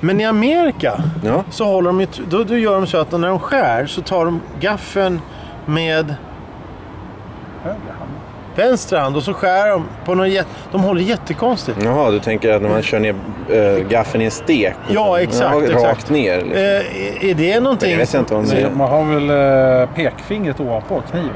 Men 0.00 0.20
i 0.20 0.24
Amerika 0.24 1.02
Ja. 1.24 1.44
så 1.50 1.64
håller 1.64 1.86
de 1.88 2.00
ju, 2.00 2.06
då, 2.28 2.44
då 2.44 2.56
gör 2.56 2.74
de 2.74 2.86
så 2.86 2.98
att 2.98 3.12
när 3.12 3.28
de 3.28 3.38
skär 3.38 3.86
så 3.86 4.02
tar 4.02 4.24
de 4.24 4.40
gaffeln 4.60 5.20
med 5.66 6.14
Höger. 7.62 7.93
Vänster 8.56 8.98
hand 8.98 9.16
och 9.16 9.22
så 9.22 9.34
skär 9.34 9.70
de 9.70 9.84
på 10.04 10.14
något 10.14 10.28
jätte... 10.28 10.48
De 10.72 10.82
håller 10.82 11.00
jättekonstigt. 11.02 11.78
Jaha, 11.84 12.10
du 12.10 12.20
tänker 12.20 12.52
att 12.54 12.62
när 12.62 12.68
man 12.68 12.82
kör 12.82 12.98
ner 13.00 13.14
äh, 13.48 13.88
gaffeln 13.88 14.22
i 14.22 14.24
en 14.24 14.30
stek? 14.30 14.74
och 14.88 14.94
Ja, 14.94 15.20
exakt, 15.20 15.54
Rakt 15.56 15.70
exakt. 15.70 16.10
ner. 16.10 16.36
Liksom. 16.36 16.52
Eh, 16.58 17.30
är 17.30 17.34
det 17.34 17.60
någonting... 17.60 17.90
Det 17.90 17.96
vet 17.96 18.12
jag 18.14 18.20
inte 18.22 18.34
om 18.34 18.44
det 18.46 18.60
är. 18.60 18.70
Man 18.70 18.90
har 18.90 19.04
väl 19.04 19.80
eh, 19.82 19.94
pekfingret 19.94 20.60
ovanpå 20.60 21.02
kniven? 21.10 21.30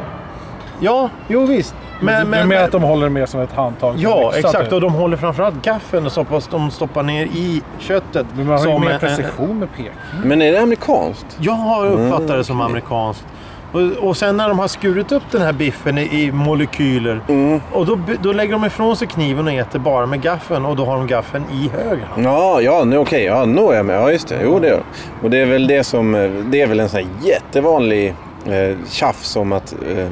Ja, 0.80 1.10
jo 1.28 1.46
visst. 1.46 1.74
Men, 2.00 2.04
Men, 2.14 2.24
du 2.24 2.30
men, 2.30 2.48
menar 2.48 2.62
att 2.64 2.72
de 2.72 2.82
håller 2.82 3.08
mer 3.08 3.26
som 3.26 3.40
ett 3.40 3.52
handtag? 3.52 3.94
Ja, 3.98 4.32
exakt. 4.36 4.60
typ? 4.64 4.72
Och 4.72 4.80
de 4.80 4.92
håller 4.94 5.16
framförallt 5.16 5.62
gaffeln 5.64 6.06
och 6.06 6.12
så 6.12 6.24
pass 6.24 6.46
de 6.50 6.70
stoppar 6.70 7.02
ner 7.02 7.24
i 7.26 7.62
köttet. 7.78 8.26
Men 8.36 8.46
man 8.46 8.58
har 8.58 8.66
ju 8.66 8.78
mer 8.78 8.90
en- 8.90 8.98
precision 9.00 9.58
med 9.58 9.68
pekfingret. 9.68 9.94
Men 10.24 10.42
är 10.42 10.52
det 10.52 10.60
amerikanskt? 10.60 11.26
Jag 11.40 11.52
har 11.52 11.86
uppfattat 11.86 12.20
Mm, 12.20 12.36
det 12.38 12.44
som 12.44 12.60
okej. 12.60 12.70
amerikanskt. 12.70 13.24
Och, 13.72 14.08
och 14.08 14.16
sen 14.16 14.36
när 14.36 14.48
de 14.48 14.58
har 14.58 14.68
skurit 14.68 15.12
upp 15.12 15.22
den 15.30 15.42
här 15.42 15.52
biffen 15.52 15.98
i, 15.98 16.22
i 16.22 16.32
molekyler. 16.32 17.20
Mm. 17.28 17.60
Och 17.72 17.86
då, 17.86 17.98
då 18.22 18.32
lägger 18.32 18.52
de 18.52 18.64
ifrån 18.64 18.96
sig 18.96 19.08
kniven 19.08 19.46
och 19.46 19.52
äter 19.52 19.78
bara 19.78 20.06
med 20.06 20.22
gaffeln. 20.22 20.64
Och 20.66 20.76
då 20.76 20.84
har 20.84 20.96
de 20.96 21.06
gaffeln 21.06 21.44
i 21.52 21.68
höger 21.68 22.04
hand. 22.04 22.24
Ja, 22.26 22.60
ja, 22.60 22.84
nu 22.84 22.98
okej. 22.98 23.24
Ja, 23.24 23.44
nu 23.44 23.60
är 23.62 23.72
jag 23.74 23.86
med. 23.86 23.96
Ja, 23.96 24.10
just 24.12 24.28
det. 24.28 24.38
Jo, 24.44 24.58
det 24.58 24.68
gör 24.68 24.76
de. 25.20 25.24
Och 25.24 25.30
det 25.30 25.38
är 25.38 25.46
väl 25.46 25.66
det 25.66 25.84
som... 25.84 26.14
eh, 26.14 26.30
Det 26.30 26.62
är 26.62 26.66
väl 26.66 26.80
en 26.80 26.88
sån 26.88 27.00
här 27.00 27.08
jättevanlig 27.28 28.14
eh, 28.46 28.76
tjafs 28.90 29.36
om 29.36 29.52
att... 29.52 29.72
Eh, 29.96 30.08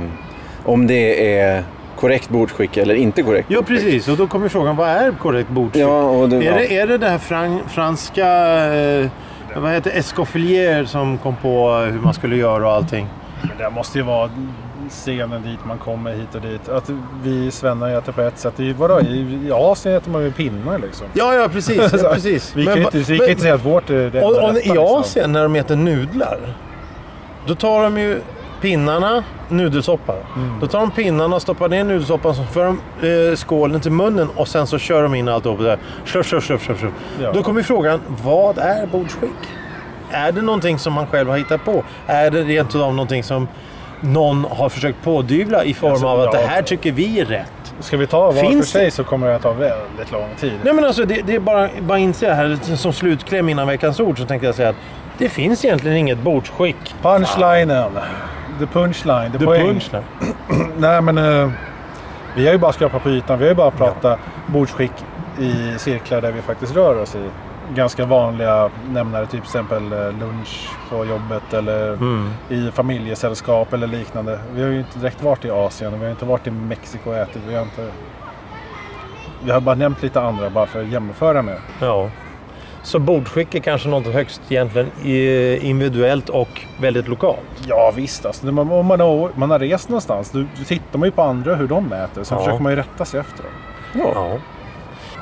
om 0.64 0.86
det 0.86 1.34
är 1.38 1.64
korrekt 2.00 2.28
bordsskick 2.28 2.76
eller 2.76 2.94
inte 2.94 3.22
korrekt 3.22 3.50
Ja, 3.50 3.62
precis. 3.62 4.08
Och 4.08 4.16
då 4.16 4.26
kommer 4.26 4.48
frågan, 4.48 4.76
vad 4.76 4.88
är 4.88 5.10
korrekt 5.22 5.48
bordsskick? 5.48 5.82
Ja, 5.82 6.02
och 6.02 6.28
det, 6.28 6.36
Är, 6.36 6.42
ja. 6.42 6.52
det, 6.54 6.76
är 6.78 6.86
det 6.86 6.98
det 6.98 7.08
här 7.08 7.18
fran, 7.18 7.60
franska... 7.68 8.26
Eh, 8.74 9.06
vad 9.56 9.72
heter 9.72 9.90
Escoffier 9.98 10.84
som 10.84 11.18
kom 11.18 11.36
på 11.36 11.70
hur 11.92 12.00
man 12.00 12.14
skulle 12.14 12.36
göra 12.36 12.66
och 12.68 12.72
allting? 12.74 13.06
Men 13.42 13.58
det 13.58 13.70
måste 13.70 13.98
ju 13.98 14.04
vara 14.04 14.30
scenen 14.88 15.42
dit 15.42 15.64
man 15.64 15.78
kommer 15.78 16.12
hit 16.12 16.34
och 16.34 16.40
dit. 16.40 16.68
Att 16.68 16.90
vi 17.22 17.50
svennar 17.50 17.90
äter 17.90 18.12
på 18.12 18.20
ett 18.20 18.38
sätt. 18.38 18.54
Vadå, 18.78 19.00
i, 19.00 19.46
I 19.46 19.52
Asien 19.52 19.94
äter 19.94 20.10
man 20.10 20.22
med 20.22 20.36
pinnar 20.36 20.78
liksom. 20.78 21.06
Ja, 21.12 21.34
ja 21.34 21.48
precis. 21.48 21.92
Ja, 22.02 22.14
precis. 22.14 22.56
Vi 22.56 22.64
kan 22.66 22.76
ju 22.76 22.82
inte, 22.82 22.98
vi 22.98 23.18
kan 23.18 23.26
ju 23.26 23.30
inte 23.30 23.42
säga 23.42 23.54
att 23.54 23.64
vårt 23.64 23.90
är 23.90 24.10
det 24.10 24.22
Och, 24.22 24.34
rätta, 24.34 24.50
I 24.50 24.54
liksom. 24.54 24.78
Asien 24.78 25.32
när 25.32 25.42
de 25.42 25.56
äter 25.56 25.76
nudlar. 25.76 26.38
Då 27.46 27.54
tar 27.54 27.82
de 27.82 27.98
ju 27.98 28.20
pinnarna, 28.60 29.24
nudelsoppa. 29.48 30.14
Mm. 30.36 30.60
Då 30.60 30.66
tar 30.66 30.80
de 30.80 30.90
pinnarna 30.90 31.36
och 31.36 31.42
stoppar 31.42 31.68
ner 31.68 31.84
nudelsoppan. 31.84 32.34
Så 32.34 32.44
för 32.44 32.64
de 32.64 32.80
eh, 33.30 33.36
skålen 33.36 33.80
till 33.80 33.92
munnen 33.92 34.28
och 34.36 34.48
sen 34.48 34.66
så 34.66 34.78
kör 34.78 35.02
de 35.02 35.14
in 35.14 35.28
alltihop 35.28 35.58
där. 35.58 35.78
Slurf, 36.04 36.26
slurf, 36.26 36.44
slurf, 36.46 36.64
slurf. 36.64 36.92
Ja. 37.22 37.32
Då 37.32 37.42
kommer 37.42 37.62
frågan, 37.62 38.00
vad 38.24 38.58
är 38.58 38.86
bordsskick? 38.86 39.30
Är 40.10 40.32
det 40.32 40.42
någonting 40.42 40.78
som 40.78 40.92
man 40.92 41.06
själv 41.06 41.30
har 41.30 41.36
hittat 41.38 41.64
på? 41.64 41.84
Är 42.06 42.30
det 42.30 42.42
rent 42.42 42.74
av 42.74 42.80
någonting 42.94 43.22
som 43.22 43.48
någon 44.00 44.44
har 44.44 44.68
försökt 44.68 45.02
pådyvla 45.04 45.64
i 45.64 45.74
form 45.74 45.90
Alltså, 45.92 46.06
av 46.06 46.20
att 46.20 46.34
ja. 46.34 46.40
det 46.40 46.46
här 46.46 46.62
tycker 46.62 46.92
vi 46.92 47.20
är 47.20 47.24
rätt? 47.24 47.52
Ska 47.80 47.96
vi 47.96 48.06
ta 48.06 48.20
var 48.30 48.32
Finns 48.32 48.72
för 48.72 48.78
sig 48.78 48.90
så 48.90 49.04
kommer 49.04 49.26
det 49.28 49.34
att 49.36 49.42
ta 49.42 49.52
väldigt 49.52 50.12
lång 50.12 50.28
tid. 50.40 50.52
Nej 50.64 50.72
men 50.74 50.84
alltså 50.84 51.04
det, 51.04 51.22
det 51.26 51.34
är 51.34 51.40
bara, 51.40 51.68
bara 51.80 51.98
inse 51.98 52.34
här 52.34 52.76
som 52.76 52.92
slutkläm 52.92 53.48
innan 53.48 53.66
veckans 53.66 54.00
ord 54.00 54.18
så 54.18 54.24
tänkte 54.26 54.46
jag 54.46 54.54
säga 54.54 54.68
att 54.68 54.76
det 55.18 55.28
finns 55.28 55.64
egentligen 55.64 55.96
inget 55.96 56.18
bordsskick. 56.18 56.94
Punchlinen. 57.02 57.92
The 58.58 58.66
punchline. 58.66 59.32
The, 59.32 59.38
The 59.38 59.44
poäng. 59.44 59.66
punchline. 59.66 60.04
Nej 60.78 61.00
men 61.02 61.18
eh, 61.18 61.50
vi 62.36 62.46
har 62.46 62.52
ju 62.52 62.58
bara 62.58 62.72
skrapat 62.72 63.02
på 63.02 63.10
ytan. 63.10 63.38
Vi 63.38 63.44
har 63.44 63.48
ju 63.50 63.54
bara 63.56 63.70
pratat 63.70 64.18
bordsskick 64.46 64.92
i 65.40 65.78
cirklar 65.78 66.20
där 66.20 66.32
vi 66.32 66.42
faktiskt 66.42 66.74
rör 66.76 67.02
oss 67.02 67.14
i. 67.14 67.28
Ganska 67.74 68.04
vanliga 68.06 68.70
nämnare, 68.90 69.22
typ 69.22 69.30
till 69.30 69.40
exempel 69.40 69.92
eh, 69.92 69.98
lunch 69.98 70.68
på 70.90 71.04
jobbet 71.04 71.54
eller 71.54 71.88
Mm. 71.92 72.30
i 72.48 72.70
familjesällskap 72.70 73.72
eller 73.72 73.86
liknande. 73.86 74.38
Vi 74.54 74.62
har 74.62 74.68
ju 74.70 74.78
inte 74.78 74.98
direkt 74.98 75.22
varit 75.22 75.44
i 75.44 75.50
Asien 75.50 75.94
och 75.94 76.00
vi 76.00 76.04
har 76.04 76.10
inte 76.10 76.24
varit 76.24 76.46
i 76.46 76.50
Mexiko 76.50 77.10
och 77.10 77.16
ätit. 77.16 77.42
Vi 77.48 77.54
har, 77.54 77.62
inte... 77.62 77.88
vi 79.44 79.50
har 79.50 79.60
bara 79.60 79.74
nämnt 79.74 80.02
lite 80.02 80.20
andra 80.20 80.50
bara 80.50 80.66
för 80.66 80.80
att 80.82 80.88
jämföra 80.88 81.42
med. 81.42 81.56
Ja. 81.80 82.10
Så 82.82 82.98
bordsskick 82.98 83.54
är 83.54 83.60
kanske 83.60 83.88
något 83.88 84.06
högst 84.06 84.40
egentligen 84.48 84.90
individuellt 85.62 86.28
och 86.28 86.62
väldigt 86.80 87.08
lokalt. 87.08 87.38
Ja 87.68 87.92
visst, 87.96 88.26
alltså, 88.26 88.46
man, 88.46 88.72
om 88.72 88.86
man 88.86 89.00
har, 89.00 89.30
man 89.34 89.50
har 89.50 89.58
rest 89.58 89.88
någonstans 89.88 90.30
då 90.30 90.44
tittar 90.66 90.98
man 90.98 91.06
ju 91.08 91.12
på 91.12 91.22
andra 91.22 91.54
hur 91.54 91.68
de 91.68 91.92
äter. 91.92 92.24
Sen 92.24 92.38
Ja. 92.38 92.44
försöker 92.44 92.62
man 92.62 92.72
ju 92.72 92.76
rätta 92.76 93.04
sig 93.04 93.20
efter 93.20 93.42
dem. 93.42 93.52
Ja. 93.94 94.10
Ja. 94.14 94.38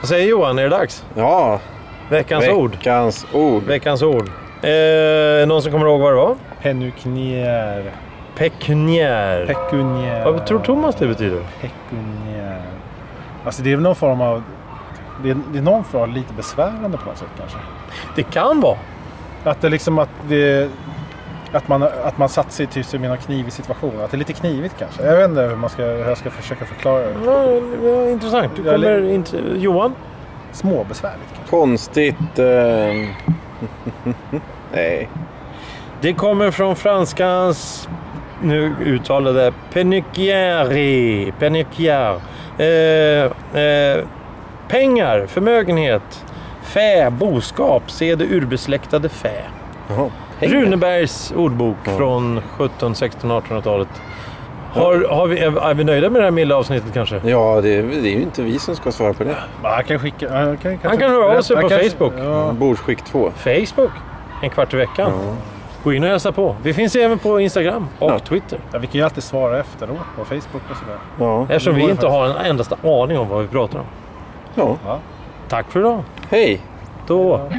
Vad 0.01 0.09
säger 0.09 0.29
Johan, 0.29 0.59
är 0.59 0.63
det 0.63 0.69
dags? 0.69 1.05
ja. 1.15 1.61
Veckans 2.09 2.49
ord. 2.49 2.71
Veckans 2.71 3.27
ord. 3.33 3.63
Veckans 3.63 4.03
ord. 4.03 4.31
Eh, 4.63 5.47
någon 5.47 5.63
som 5.63 5.73
kommer 5.73 5.87
ihåg 5.87 6.01
vad 6.01 6.13
det 6.13 6.17
var? 6.17 6.37
Penukniär. 6.63 7.93
Pekuniär. 8.37 9.47
Pekuniär. 9.47 10.25
vad 10.25 10.47
tror 10.47 10.59
Thomas 10.59 10.95
det 10.95 11.07
betyder? 11.07 11.41
Pekuniär. 11.61 12.63
Alltså 13.45 13.63
det 13.63 13.73
är 13.73 13.77
väl 13.77 13.83
någon 13.83 13.97
form 13.97 14.21
av... 14.21 14.43
Det 15.23 15.31
är, 15.31 15.37
det 15.53 15.59
är 15.59 15.63
någon 15.63 15.85
form 15.85 16.03
av 16.03 16.09
lite 16.09 16.35
besvärande 16.35 16.99
på 16.99 17.05
något 17.07 17.19
sätt 17.19 17.29
kanske. 17.39 17.59
Det 18.17 18.23
kan 18.23 18.61
vara. 18.61 18.79
Att 19.45 19.61
det 19.61 19.69
liksom 19.69 19.99
att 19.99 20.11
det... 20.29 20.71
Att 21.53 21.69
man, 21.69 21.83
att 21.83 22.19
man 22.19 22.29
satt 22.29 22.53
sig 22.53 22.67
typ 22.67 22.87
som 22.87 23.05
i 23.05 23.09
någon 23.09 23.17
knivig 23.17 23.53
situation. 23.53 24.01
Att 24.05 24.11
det 24.11 24.17
är 24.17 24.19
lite 24.19 24.33
knivigt 24.33 24.75
kanske. 24.79 25.03
Jag 25.03 25.17
vet 25.17 25.29
inte 25.29 25.43
hur, 25.43 25.57
man 25.57 25.71
ska, 25.71 25.83
hur 25.83 26.09
jag 26.09 26.19
ska 26.19 26.31
försöka 26.31 26.65
förklara 26.65 26.99
det. 27.01 27.15
Ja, 27.27 28.11
intressant. 28.11 28.57
Du 28.57 28.63
Jag 28.63 28.75
kommer 28.75 29.11
inte... 29.11 29.39
Johan? 29.57 29.95
Småbesvärligt 30.55 31.29
kanske. 31.35 31.51
Konstigt. 31.51 32.39
Eh... 32.39 33.09
Nej. 34.73 35.09
Det 36.01 36.13
kommer 36.13 36.51
från 36.51 36.77
franskans, 36.77 37.89
nu 38.43 38.75
uttalade, 38.85 39.53
peniciari. 39.73 41.33
Peniciar. 41.39 42.21
Eh, 42.59 43.25
eh, 43.63 44.05
pengar, 44.69 45.27
förmögenhet, 45.27 46.25
fä, 46.63 47.11
boskap, 47.11 47.91
se 47.91 48.15
det 48.15 48.25
urbesläktade 48.25 49.09
fä. 49.09 49.43
Jaha. 49.89 50.11
Runebergs 50.41 51.33
ordbok 51.37 51.77
Ja. 51.85 51.97
från 51.97 52.41
17, 52.57 52.95
16, 52.95 53.31
1800-talet. 53.33 53.89
Har, 54.75 55.09
har 55.11 55.27
vi, 55.27 55.39
är, 55.39 55.75
vi 55.75 55.85
nöjda 55.85 56.11
med 56.11 56.21
det 56.21 56.25
här 56.25 56.31
milda 56.31 56.57
avsnittet 56.57 56.95
kanske? 56.95 57.21
Ja, 57.25 57.61
det 57.63 57.75
är, 57.77 57.83
det 57.83 58.09
är 58.09 58.17
ju 58.17 58.23
inte 58.23 58.43
vi 58.43 58.59
som 58.59 58.77
ska 58.77 58.93
svara 58.93 59.13
på 59.13 59.25
det. 59.25 59.37
Han 59.63 59.85
kan 59.85 59.99
skicka... 59.99 60.33
Han 60.33 60.57
kan, 60.57 60.79
Han 60.83 60.99
kan 60.99 61.11
höra 61.11 61.39
av 61.39 61.43
sig 61.43 61.57
på 61.57 61.69
kanske- 61.69 61.91
Facebook. 61.91 62.13
Ja. 62.19 62.53
Bordsskick 62.53 63.03
2. 63.05 63.31
Facebook, 63.37 63.91
en 64.43 64.51
kvart 64.51 64.75
i 64.75 64.77
veckan. 64.77 65.13
Ja. 65.27 65.35
Gå 65.85 65.93
in 65.93 66.03
och 66.05 66.09
hälsa 66.09 66.33
på. 66.33 66.57
Vi 66.63 66.75
finns 66.75 66.97
även 66.97 67.19
på 67.19 67.41
Instagram 67.41 67.87
och 67.99 68.11
Ja. 68.11 68.19
Twitter. 68.19 68.59
Ja, 68.73 68.79
vi 68.79 68.87
kan 68.87 68.95
ju 68.99 69.03
alltid 69.03 69.23
svara 69.25 69.59
efteråt 69.61 69.99
på 70.19 70.25
Facebook 70.25 70.63
och 70.71 70.77
sådär. 70.77 70.97
Ja. 71.21 71.43
Eftersom 71.43 71.75
vi 71.75 71.83
inte 71.83 72.07
har 72.07 72.27
en 72.27 72.37
endaste 72.47 72.77
aning 72.83 73.19
om 73.19 73.29
vad 73.29 73.43
vi 73.43 73.49
pratar 73.49 73.79
om. 73.79 73.85
ja. 74.55 74.77
Ja. 74.87 74.99
Tack 75.49 75.71
för 75.73 75.81
idag. 75.81 76.03
Hej! 76.31 76.61
Då. 77.07 77.41
Ja. 77.51 77.57